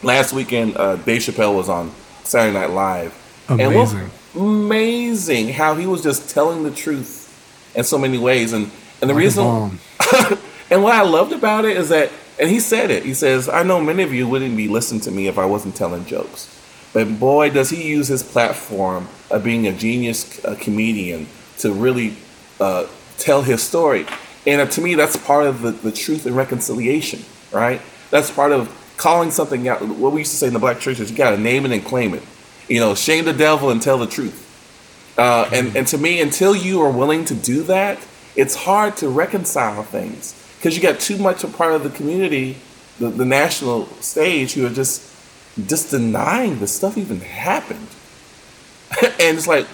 [0.03, 1.93] last weekend, uh, Dave Chappelle was on
[2.25, 3.17] Saturday Night Live.
[3.49, 4.11] Amazing.
[4.37, 8.53] amazing how he was just telling the truth in so many ways.
[8.53, 9.45] And, and the like reason,
[10.71, 13.63] and what I loved about it is that, and he said it, he says, I
[13.63, 16.57] know many of you wouldn't be listening to me if I wasn't telling jokes.
[16.93, 22.17] But boy, does he use his platform of being a genius comedian to really
[22.59, 22.87] uh,
[23.21, 24.07] tell his story.
[24.47, 27.81] And uh, to me, that's part of the, the truth and reconciliation, right?
[28.11, 29.83] That's part of calling something out.
[29.83, 31.73] What we used to say in the black church is you got to name it
[31.73, 32.23] and claim it.
[32.69, 34.47] You know, shame the devil and tell the truth.
[35.19, 37.99] Uh, and, and to me, until you are willing to do that,
[38.37, 42.59] it's hard to reconcile things because you got too much a part of the community,
[42.99, 45.11] the, the national stage, who are just
[45.67, 47.89] just denying the stuff even happened.
[49.03, 49.67] and it's like,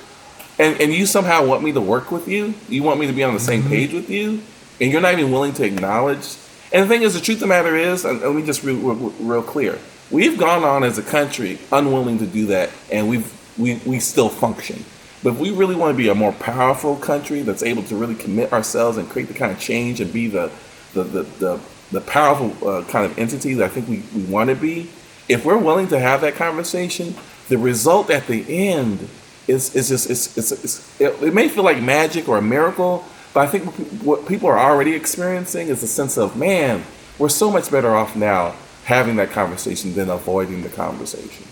[0.61, 2.55] and, and you somehow want me to work with you?
[2.69, 3.71] You want me to be on the same mm-hmm.
[3.71, 4.43] page with you?
[4.81, 6.37] And you're not even willing to acknowledge.
[6.73, 8.73] And the thing is, the truth of the matter is, and let me just be
[8.73, 9.79] real, real, real clear.
[10.11, 14.29] We've gone on as a country unwilling to do that, and we've we, we still
[14.29, 14.85] function.
[15.23, 18.15] But if we really want to be a more powerful country that's able to really
[18.15, 20.53] commit ourselves and create the kind of change and be the
[20.97, 21.61] the the, the,
[21.93, 24.91] the powerful uh, kind of entity that I think we, we want to be,
[25.29, 27.15] if we're willing to have that conversation,
[27.49, 29.09] the result at the end
[29.47, 33.05] is is just it's, it's, it's it, it, may feel like magic or a miracle,
[33.33, 36.83] but I think what people are already experiencing is a sense of man,
[37.19, 41.45] we're so much better off now having that conversation than avoiding the conversation.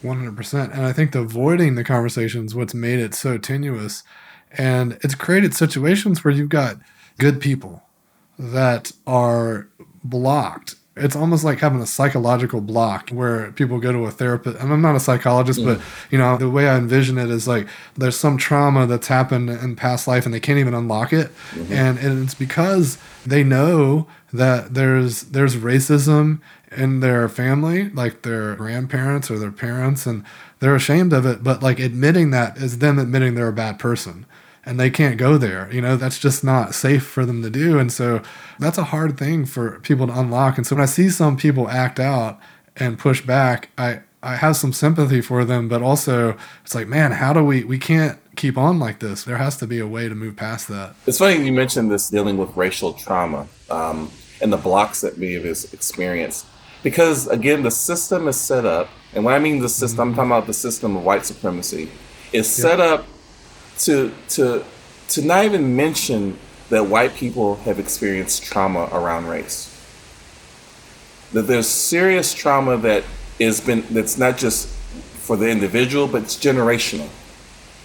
[0.00, 3.38] One hundred percent, and I think the avoiding the conversation is what's made it so
[3.38, 4.02] tenuous,
[4.52, 6.78] and it's created situations where you've got
[7.18, 7.82] good people
[8.42, 9.68] that are
[10.02, 10.74] blocked.
[10.94, 14.58] It's almost like having a psychological block where people go to a therapist.
[14.58, 15.74] And i'm not a psychologist yeah.
[15.74, 19.48] but you know the way i envision it is like there's some trauma that's happened
[19.48, 21.28] in past life and they can't even unlock it.
[21.52, 21.72] Mm-hmm.
[21.72, 26.40] and, and it's because they know that there's there's racism
[26.76, 30.24] in their family like their grandparents or their parents and
[30.58, 31.42] they're ashamed of it.
[31.42, 34.26] But like admitting that is them admitting they're a bad person
[34.64, 35.68] and they can't go there.
[35.72, 37.78] You know, that's just not safe for them to do.
[37.78, 38.22] And so
[38.58, 40.56] that's a hard thing for people to unlock.
[40.56, 42.38] And so when I see some people act out
[42.76, 47.12] and push back, I, I have some sympathy for them, but also it's like, man,
[47.12, 49.24] how do we, we can't keep on like this.
[49.24, 50.94] There has to be a way to move past that.
[51.06, 55.34] It's funny you mentioned this dealing with racial trauma um, and the blocks that we
[55.34, 56.46] have experienced.
[56.82, 60.10] Because again, the system is set up, and when I mean the system, mm-hmm.
[60.10, 61.90] I'm talking about the system of white supremacy,
[62.32, 63.06] is set up
[63.84, 64.64] to to
[65.08, 66.38] to not even mention
[66.70, 69.68] that white people have experienced trauma around race.
[71.32, 73.04] That there's serious trauma that
[73.38, 77.08] is been that's not just for the individual, but it's generational.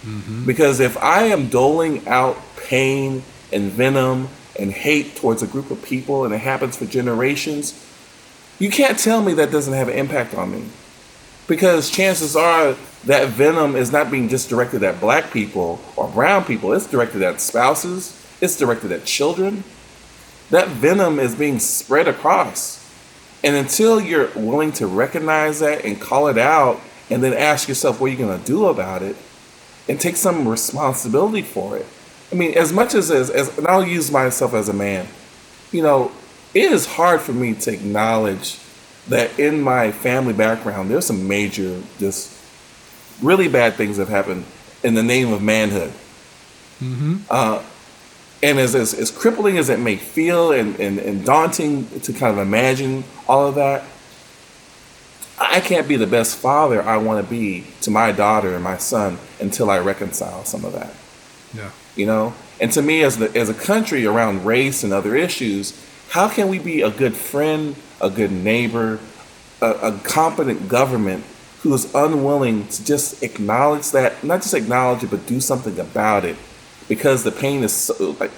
[0.04, 0.46] Mm-hmm.
[0.46, 5.82] Because if I am doling out pain and venom and hate towards a group of
[5.82, 7.84] people and it happens for generations,
[8.58, 10.64] you can't tell me that doesn't have an impact on me.
[11.48, 16.44] Because chances are that venom is not being just directed at black people or brown
[16.44, 19.64] people, it's directed at spouses, it's directed at children.
[20.50, 22.78] That venom is being spread across.
[23.42, 26.80] And until you're willing to recognize that and call it out
[27.10, 29.16] and then ask yourself what you're going to do about it
[29.88, 31.86] and take some responsibility for it.
[32.30, 35.06] I mean, as much as, as, as and I'll use myself as a man,
[35.72, 36.12] you know,
[36.52, 38.58] it is hard for me to acknowledge
[39.08, 42.34] that in my family background, there's some major, just
[43.22, 44.44] really bad things that have happened
[44.82, 45.92] in the name of manhood.
[46.80, 47.16] Mm-hmm.
[47.28, 47.62] Uh,
[48.42, 52.38] and as, as, as crippling as it may feel and, and, and daunting to kind
[52.38, 53.84] of imagine all of that,
[55.40, 58.76] I can't be the best father I want to be to my daughter and my
[58.76, 60.94] son until I reconcile some of that.
[61.54, 61.70] Yeah.
[61.96, 62.34] You know?
[62.60, 65.78] And to me, as, the, as a country around race and other issues,
[66.10, 68.98] how can we be a good friend, a good neighbor,
[69.60, 71.24] a, a competent government
[71.62, 76.24] who is unwilling to just acknowledge that, not just acknowledge it, but do something about
[76.24, 76.36] it
[76.88, 78.30] because the pain is so, like,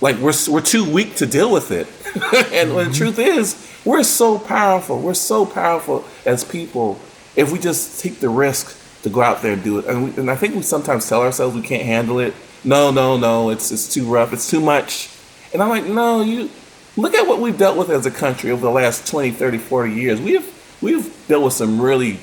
[0.00, 1.86] like we're, we're too weak to deal with it.
[2.14, 2.90] and mm-hmm.
[2.90, 5.00] the truth is, we're so powerful.
[5.00, 6.98] We're so powerful as people
[7.36, 9.86] if we just take the risk to go out there and do it.
[9.86, 12.34] And, we, and I think we sometimes tell ourselves we can't handle it.
[12.64, 14.32] No, no, no, it's, it's too rough.
[14.32, 15.08] It's too much.
[15.52, 16.50] And I'm like, no, you
[16.96, 19.92] look at what we've dealt with as a country over the last 20, 30, 40
[19.92, 20.20] years.
[20.20, 22.18] We've, we've dealt with some really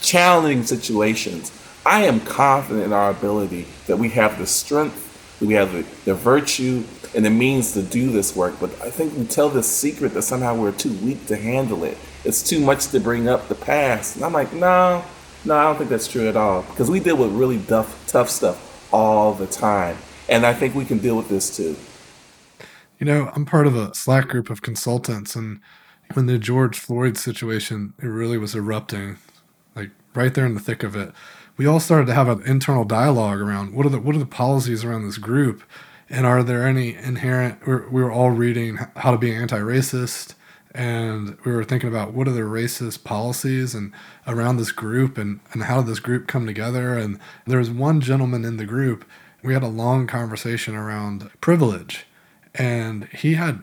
[0.00, 1.52] challenging situations.
[1.84, 5.82] I am confident in our ability that we have the strength, that we have the,
[6.04, 8.54] the virtue, and the means to do this work.
[8.60, 11.98] But I think we tell this secret that somehow we're too weak to handle it.
[12.24, 14.16] It's too much to bring up the past.
[14.16, 15.04] And I'm like, no,
[15.44, 16.62] no, I don't think that's true at all.
[16.62, 19.96] Because we deal with really tough, tough stuff all the time.
[20.28, 21.76] And I think we can deal with this too.
[23.02, 25.58] You know, I'm part of a Slack group of consultants, and
[26.12, 29.18] when the George Floyd situation, it really was erupting,
[29.74, 31.10] like right there in the thick of it.
[31.56, 34.24] We all started to have an internal dialogue around what are the what are the
[34.24, 35.64] policies around this group,
[36.08, 37.66] and are there any inherent?
[37.66, 40.36] We were all reading how to be anti-racist,
[40.72, 43.90] and we were thinking about what are the racist policies and
[44.28, 46.96] around this group, and and how did this group come together?
[46.96, 49.04] And there was one gentleman in the group.
[49.42, 52.06] We had a long conversation around privilege,
[52.54, 53.62] and he had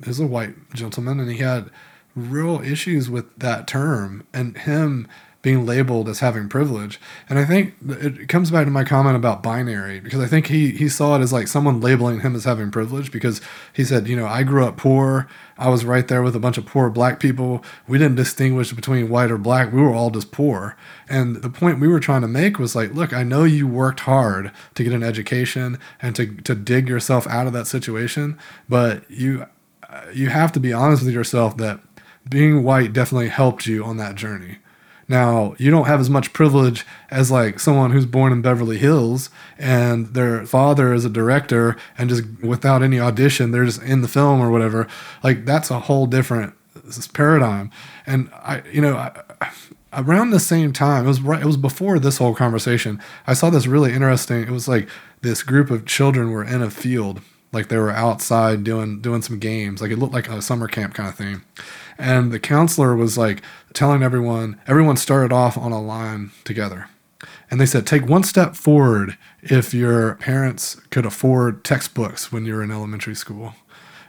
[0.00, 1.70] is a white gentleman, and he had
[2.14, 4.26] real issues with that term.
[4.32, 5.08] And him
[5.46, 6.98] being labeled as having privilege.
[7.28, 10.72] And I think it comes back to my comment about binary because I think he
[10.72, 13.40] he saw it as like someone labeling him as having privilege because
[13.72, 15.28] he said, you know, I grew up poor.
[15.56, 17.64] I was right there with a bunch of poor black people.
[17.86, 19.72] We didn't distinguish between white or black.
[19.72, 20.76] We were all just poor.
[21.08, 24.00] And the point we were trying to make was like, look, I know you worked
[24.00, 28.36] hard to get an education and to to dig yourself out of that situation,
[28.68, 29.46] but you
[29.88, 31.78] uh, you have to be honest with yourself that
[32.28, 34.58] being white definitely helped you on that journey
[35.08, 39.30] now, you don't have as much privilege as like someone who's born in Beverly Hills
[39.56, 44.08] and their father is a director and just without any audition, they're just in the
[44.08, 44.88] film or whatever.
[45.22, 46.54] Like that's a whole different
[47.12, 47.70] paradigm.
[48.04, 49.52] And I, you know, I,
[49.92, 53.00] around the same time, it was right, it was before this whole conversation.
[53.28, 54.42] I saw this really interesting.
[54.42, 54.88] It was like
[55.22, 57.20] this group of children were in a field,
[57.52, 59.80] like they were outside doing doing some games.
[59.80, 61.42] Like it looked like a summer camp kind of thing
[61.98, 66.88] and the counselor was like telling everyone, everyone started off on a line together.
[67.50, 72.54] And they said, take one step forward if your parents could afford textbooks when you
[72.54, 73.54] were in elementary school.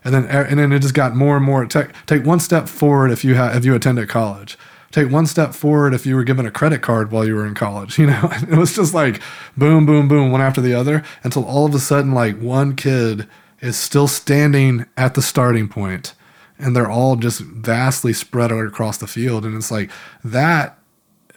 [0.03, 1.65] And then, er, and then it just got more and more.
[1.65, 4.57] Take, take one step forward if you have, if you attended college.
[4.91, 7.53] Take one step forward if you were given a credit card while you were in
[7.53, 7.99] college.
[7.99, 9.21] You know, it was just like
[9.55, 13.27] boom, boom, boom, one after the other until all of a sudden, like one kid
[13.59, 16.13] is still standing at the starting point
[16.59, 19.45] and they're all just vastly spread across the field.
[19.45, 19.91] And it's like
[20.23, 20.77] that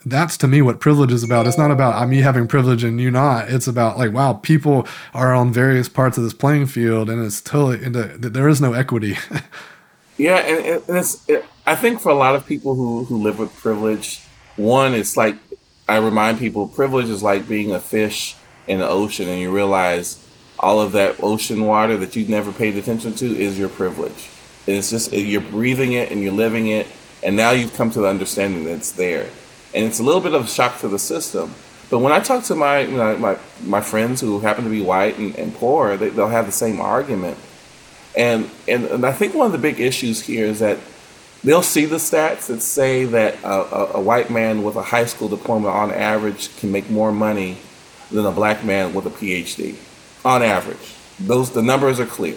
[0.05, 1.47] that's to me what privilege is about.
[1.47, 3.51] It's not about I'm me having privilege and you not.
[3.51, 7.41] It's about like, wow, people are on various parts of this playing field, and it's
[7.41, 9.17] totally into, there is no equity.
[10.17, 13.39] yeah, and, and it's it, I think for a lot of people who who live
[13.39, 14.23] with privilege,
[14.57, 15.37] one it's like
[15.89, 18.37] I remind people privilege is like being a fish
[18.67, 20.27] in the ocean, and you realize
[20.59, 24.29] all of that ocean water that you've never paid attention to is your privilege
[24.77, 26.87] it's just you're breathing it and you're living it,
[27.23, 29.29] and now you've come to the understanding that it's there,
[29.75, 31.55] and it's a little bit of a shock to the system.
[31.91, 34.81] But when I talk to my you know, my my friends who happen to be
[34.81, 37.37] white and, and poor, they, they'll have the same argument,
[38.17, 40.79] and, and and I think one of the big issues here is that
[41.43, 45.07] they'll see the stats that say that a, a, a, white man with a high
[45.07, 47.57] school diploma on average can make more money
[48.11, 49.77] than a black man with a PhD
[50.25, 50.95] on average.
[51.19, 52.37] Those the numbers are clear.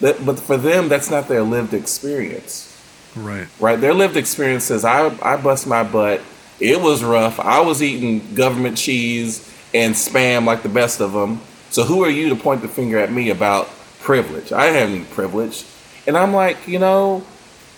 [0.00, 2.70] That, but for them, that's not their lived experience.
[3.16, 3.46] Right.
[3.60, 3.80] Right.
[3.80, 6.20] Their lived experience I, I bust my butt.
[6.60, 7.38] It was rough.
[7.40, 11.40] I was eating government cheese and spam like the best of them.
[11.70, 13.68] So who are you to point the finger at me about
[14.00, 14.52] privilege?
[14.52, 15.64] I have any privilege.
[16.06, 17.24] And I'm like, you know,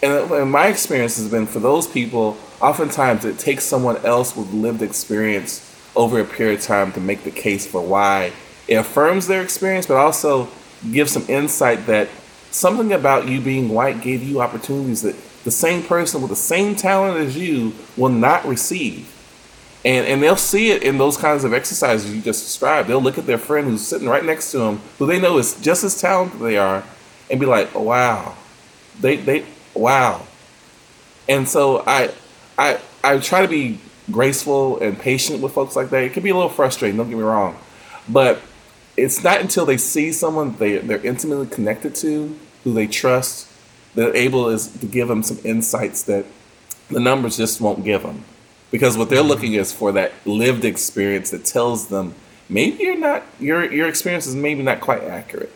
[0.03, 4.53] and, and my experience has been for those people, oftentimes it takes someone else with
[4.53, 5.62] lived experience
[5.95, 8.33] over a period of time to make the case for why
[8.69, 10.49] it affirms their experience, but also
[10.93, 12.09] gives some insight that
[12.51, 15.14] something about you being white gave you opportunities that
[15.45, 19.12] the same person with the same talent as you will not receive.
[19.84, 22.89] And, and they'll see it in those kinds of exercises you just described.
[22.89, 25.61] They'll look at their friend who's sitting right next to them, who they know is
[25.61, 26.82] just as talented they are,
[27.30, 28.34] and be like, "Wow,
[29.01, 30.22] they they wow."
[31.28, 32.11] And so I
[32.59, 33.78] I I try to be
[34.11, 36.03] graceful and patient with folks like that.
[36.03, 36.97] It can be a little frustrating.
[36.97, 37.57] Don't get me wrong,
[38.09, 38.41] but
[38.97, 43.49] it's not until they see someone they they're intimately connected to, who they trust,
[43.95, 46.25] they're able is to give them some insights that
[46.89, 48.25] the numbers just won't give them,
[48.71, 52.15] because what they're looking is for that lived experience that tells them
[52.49, 55.53] maybe you're not your your experience is maybe not quite accurate.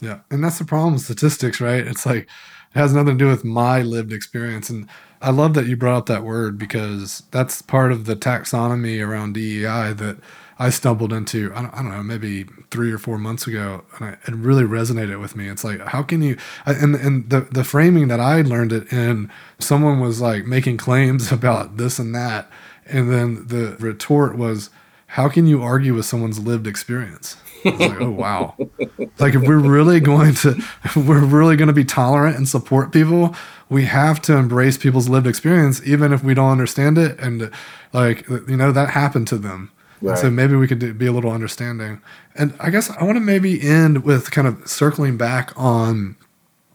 [0.00, 1.86] Yeah, and that's the problem with statistics, right?
[1.86, 2.28] It's like it
[2.74, 4.88] has nothing to do with my lived experience and
[5.22, 9.34] I love that you brought up that word because that's part of the taxonomy around
[9.34, 10.16] DEI that
[10.58, 14.08] I stumbled into, I don't, I don't, know, maybe three or four months ago, and
[14.08, 15.48] I, it really resonated with me.
[15.48, 16.36] It's like, how can you,
[16.66, 21.32] and, and the, the framing that I learned it in, someone was like making claims
[21.38, 22.50] about this and that.
[22.86, 24.70] And then the retort was,
[25.08, 27.36] how can you argue with someone's lived experience?
[27.64, 28.56] like, oh wow!
[29.18, 30.60] like if we're really going to,
[30.96, 33.34] we're really going to be tolerant and support people,
[33.68, 37.18] we have to embrace people's lived experience, even if we don't understand it.
[37.18, 37.50] And
[37.92, 39.70] like you know that happened to them.
[40.02, 40.18] Right.
[40.18, 42.00] So maybe we could do, be a little understanding.
[42.34, 46.16] And I guess I want to maybe end with kind of circling back on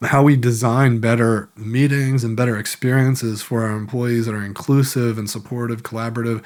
[0.02, 5.30] how we design better meetings and better experiences for our employees that are inclusive and
[5.30, 6.44] supportive, collaborative.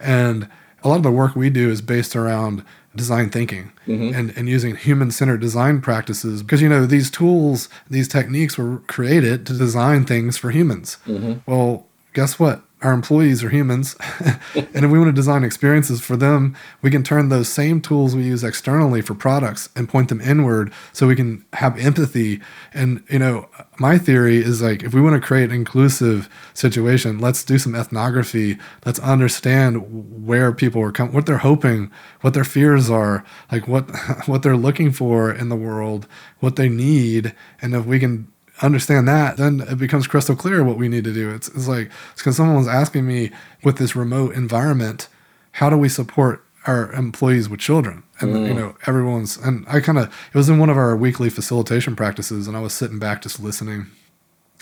[0.00, 0.48] And
[0.82, 2.64] a lot of the work we do is based around
[2.96, 4.14] design thinking mm-hmm.
[4.14, 8.78] and, and using human centered design practices because you know these tools these techniques were
[8.86, 11.50] created to design things for humans mm-hmm.
[11.50, 13.96] well guess what our employees are humans
[14.54, 18.14] and if we want to design experiences for them we can turn those same tools
[18.14, 22.40] we use externally for products and point them inward so we can have empathy.
[22.72, 27.18] And you know my theory is like if we want to create an inclusive situation
[27.18, 28.58] let's do some ethnography.
[28.84, 33.84] Let's understand where people are coming what they're hoping what their fears are like what
[34.26, 36.06] what they're looking for in the world
[36.40, 37.34] what they need.
[37.62, 38.28] And if we can
[38.62, 41.30] understand that, then it becomes crystal clear what we need to do.
[41.30, 43.30] It's, it's like, it's because someone was asking me
[43.62, 45.08] with this remote environment,
[45.52, 48.04] how do we support our employees with children?
[48.20, 48.48] And, mm.
[48.48, 51.96] you know, everyone's, and I kind of, it was in one of our weekly facilitation
[51.96, 53.86] practices, and I was sitting back just listening.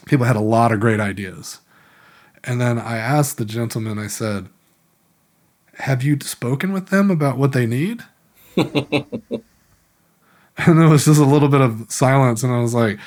[0.06, 1.60] People had a lot of great ideas.
[2.44, 4.48] And then I asked the gentleman, I said,
[5.74, 8.02] Have you spoken with them about what they need?
[8.56, 9.22] and
[10.66, 12.42] there was just a little bit of silence.
[12.42, 12.98] And I was like,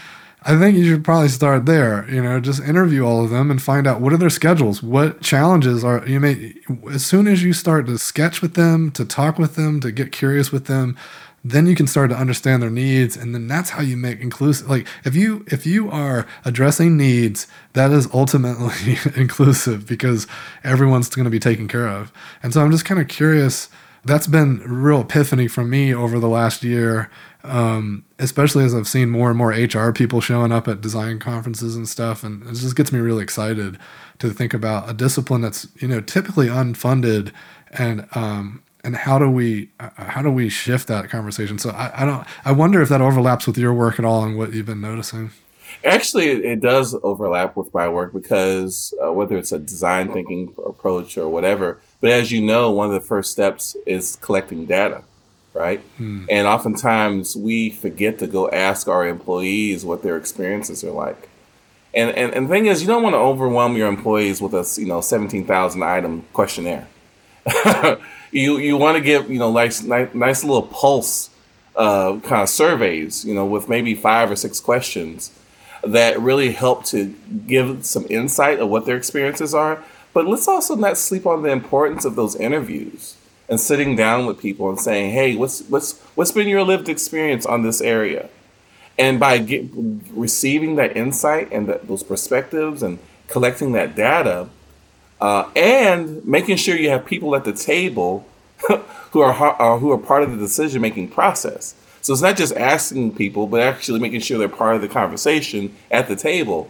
[0.47, 2.07] I think you should probably start there.
[2.07, 5.19] You know, just interview all of them and find out what are their schedules, what
[5.21, 6.53] challenges are you may.
[6.91, 10.11] As soon as you start to sketch with them, to talk with them, to get
[10.11, 10.95] curious with them,
[11.43, 14.69] then you can start to understand their needs, and then that's how you make inclusive.
[14.69, 20.27] Like if you if you are addressing needs, that is ultimately inclusive because
[20.63, 22.11] everyone's going to be taken care of.
[22.43, 23.69] And so I'm just kind of curious.
[24.03, 27.09] That's been real epiphany for me over the last year
[27.45, 31.75] um, especially as I've seen more and more HR people showing up at design conferences
[31.75, 33.77] and stuff, and it just gets me really excited
[34.19, 37.31] to think about a discipline that's you know typically unfunded,
[37.71, 41.57] and um, and how do we uh, how do we shift that conversation?
[41.57, 44.37] So I, I don't I wonder if that overlaps with your work at all and
[44.37, 45.31] what you've been noticing.
[45.83, 51.17] Actually, it does overlap with my work because uh, whether it's a design thinking approach
[51.17, 55.03] or whatever, but as you know, one of the first steps is collecting data
[55.55, 55.79] right?
[55.97, 56.25] Hmm.
[56.29, 61.29] And oftentimes we forget to go ask our employees what their experiences are like.
[61.93, 64.67] And, and, and the thing is, you don't want to overwhelm your employees with a
[64.79, 66.87] you know seventeen thousand item questionnaire.
[68.31, 71.29] you you want to give you know nice nice, nice little pulse
[71.77, 75.31] uh, kind of surveys, you know, with maybe five or six questions
[75.83, 77.15] that really help to
[77.47, 79.81] give some insight of what their experiences are.
[80.13, 83.15] But let's also not sleep on the importance of those interviews
[83.47, 87.45] and sitting down with people and saying, "Hey, what's what's what's been your lived experience
[87.45, 88.29] on this area?"
[88.97, 89.65] And by get,
[90.13, 94.49] receiving that insight and those perspectives and collecting that data,
[95.19, 98.25] uh, and making sure you have people at the table
[99.11, 101.75] who are uh, who are part of the decision making process.
[102.01, 105.75] So it's not just asking people, but actually making sure they're part of the conversation
[105.89, 106.69] at the table.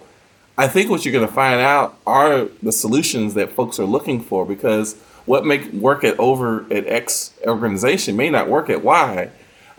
[0.58, 4.22] I think what you're going to find out are the solutions that folks are looking
[4.22, 4.96] for because
[5.26, 9.30] what make work at over at X organization may not work at Y,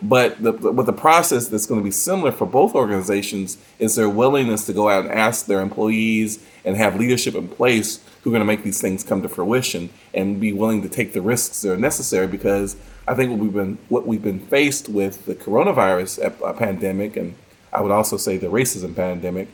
[0.03, 4.09] but the but the process that's going to be similar for both organizations is their
[4.09, 8.32] willingness to go out and ask their employees and have leadership in place who are
[8.32, 11.62] going to make these things come to fruition and be willing to take the risks
[11.62, 12.76] that are necessary because
[13.09, 17.34] I think what we've been what we've been faced with the coronavirus uh, pandemic and
[17.72, 19.49] I would also say the racism pandemic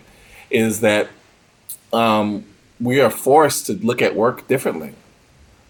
[0.50, 1.08] is that
[1.92, 2.44] um,
[2.80, 4.94] we are forced to look at work differently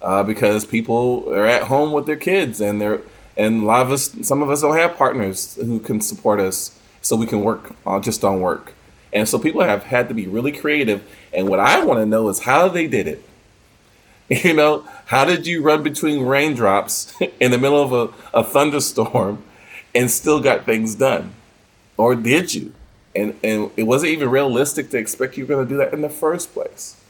[0.02, 3.00] uh, because people are at home with their kids and they're
[3.36, 6.78] and a lot of us some of us don't have partners who can support us
[7.00, 8.74] so we can work on just on work.
[9.12, 11.02] And so people have had to be really creative.
[11.32, 13.24] And what i want to know is how they did it.
[14.28, 19.42] You know how did you run between raindrops in the middle of a, a thunderstorm
[19.94, 21.34] and still got things done?
[21.98, 22.72] Or did you?
[23.14, 26.00] And and it wasn't even realistic to expect you were going to do that in
[26.00, 27.01] the first place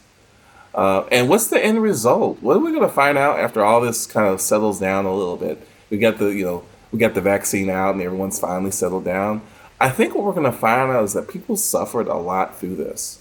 [0.75, 3.81] uh, and what's the end result what are we going to find out after all
[3.81, 7.14] this kind of settles down a little bit we got the you know we got
[7.14, 9.41] the vaccine out and everyone's finally settled down.
[9.81, 12.77] I think what we're going to find out is that people suffered a lot through
[12.77, 13.18] this.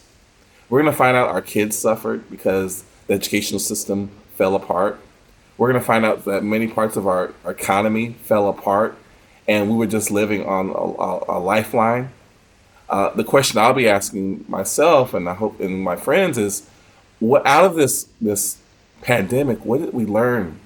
[0.70, 4.99] We're going to find out our kids suffered because the educational system fell apart.
[5.58, 8.97] We're going to find out that many parts of our, our economy fell apart
[9.47, 12.12] and we were just living on a, a, a lifeline.
[12.89, 16.70] Uh, the question I'll be asking myself and I hope and my friends is
[17.22, 18.57] what out of this this
[19.01, 20.59] pandemic, what did we learn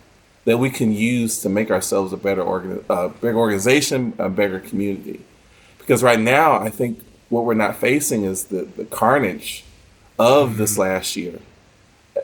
[0.46, 4.60] that we can use to make ourselves a better organ, uh, bigger organization, a better
[4.60, 5.22] community.
[5.80, 9.64] Because right now, I think what we're not facing is the, the carnage
[10.18, 10.58] of mm-hmm.
[10.60, 11.40] this last year.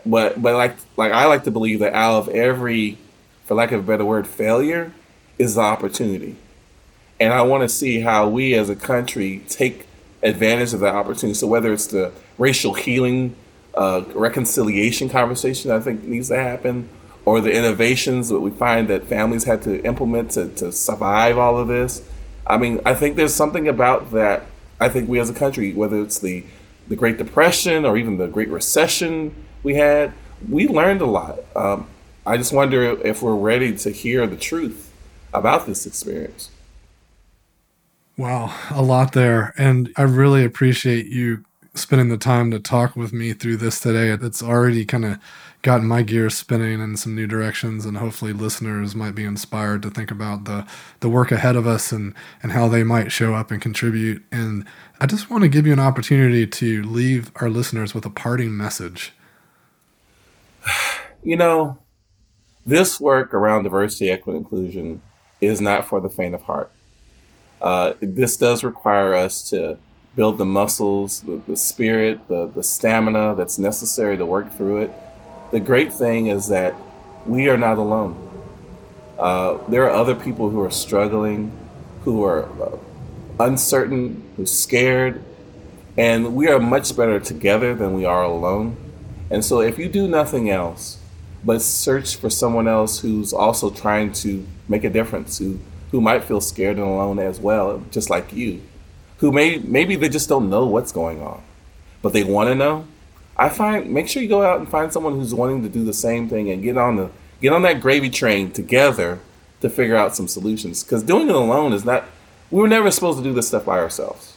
[0.05, 2.97] But but like like I like to believe that out of every,
[3.45, 4.93] for lack of a better word, failure
[5.37, 6.37] is the opportunity.
[7.19, 9.87] And I want to see how we as a country take
[10.23, 11.33] advantage of that opportunity.
[11.33, 13.35] So whether it's the racial healing,
[13.75, 16.89] uh, reconciliation conversation I think needs to happen,
[17.25, 21.57] or the innovations that we find that families had to implement to, to survive all
[21.57, 22.07] of this.
[22.45, 24.43] I mean, I think there's something about that.
[24.79, 26.43] I think we as a country, whether it's the,
[26.87, 30.13] the Great Depression or even the Great Recession we had,
[30.49, 31.39] we learned a lot.
[31.55, 31.87] Um,
[32.25, 34.91] I just wonder if we're ready to hear the truth
[35.33, 36.49] about this experience.
[38.17, 39.53] Wow, a lot there.
[39.57, 44.09] And I really appreciate you spending the time to talk with me through this today.
[44.09, 45.17] It's already kind of
[45.61, 49.91] gotten my gears spinning in some new directions and hopefully listeners might be inspired to
[49.91, 50.65] think about the
[51.01, 54.65] the work ahead of us and and how they might show up and contribute and
[54.99, 58.55] I just want to give you an opportunity to leave our listeners with a parting
[58.55, 59.13] message.
[61.23, 61.77] You know,
[62.65, 65.03] this work around diversity, equity, inclusion
[65.39, 66.71] is not for the faint of heart.
[67.61, 69.77] Uh, this does require us to
[70.15, 74.91] build the muscles, the, the spirit, the, the stamina that's necessary to work through it
[75.51, 76.73] the great thing is that
[77.25, 78.15] we are not alone.
[79.19, 81.51] Uh, there are other people who are struggling,
[82.03, 82.77] who are uh,
[83.39, 85.23] uncertain, who's scared,
[85.97, 88.77] and we are much better together than we are alone.
[89.29, 90.97] And so, if you do nothing else
[91.43, 95.59] but search for someone else who's also trying to make a difference, who
[95.91, 98.61] who might feel scared and alone as well, just like you,
[99.21, 101.41] who may maybe they just don't know what's going on,
[102.01, 102.85] but they want to know
[103.37, 105.93] I find make sure you go out and find someone who's wanting to do the
[105.93, 107.09] same thing and get on the
[107.41, 109.19] get on that gravy train together
[109.61, 110.83] to figure out some solutions.
[110.83, 112.05] Because doing it alone is not.
[112.51, 114.35] We were never supposed to do this stuff by ourselves.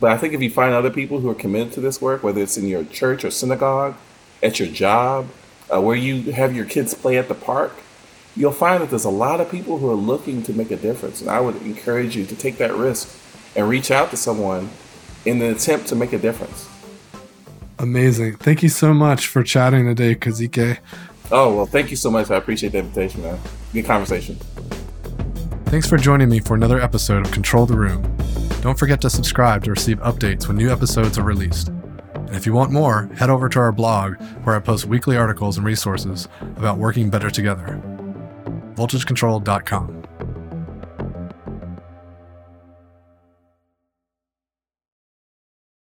[0.00, 2.42] But I think if you find other people who are committed to this work, whether
[2.42, 3.94] it's in your church or synagogue,
[4.42, 5.28] at your job,
[5.72, 7.72] uh, where you have your kids play at the park,
[8.34, 11.20] you'll find that there's a lot of people who are looking to make a difference.
[11.20, 13.16] And I would encourage you to take that risk
[13.56, 14.70] and reach out to someone
[15.24, 16.68] in an attempt to make a difference.
[17.78, 18.36] Amazing.
[18.36, 20.78] Thank you so much for chatting today, Kazique.
[21.30, 22.30] Oh, well, thank you so much.
[22.30, 23.38] I appreciate the invitation, man.
[23.72, 24.36] Good conversation.
[25.66, 28.02] Thanks for joining me for another episode of Control the Room.
[28.60, 31.68] Don't forget to subscribe to receive updates when new episodes are released.
[31.68, 35.56] And if you want more, head over to our blog where I post weekly articles
[35.56, 37.80] and resources about working better together.
[38.74, 39.99] VoltageControl.com.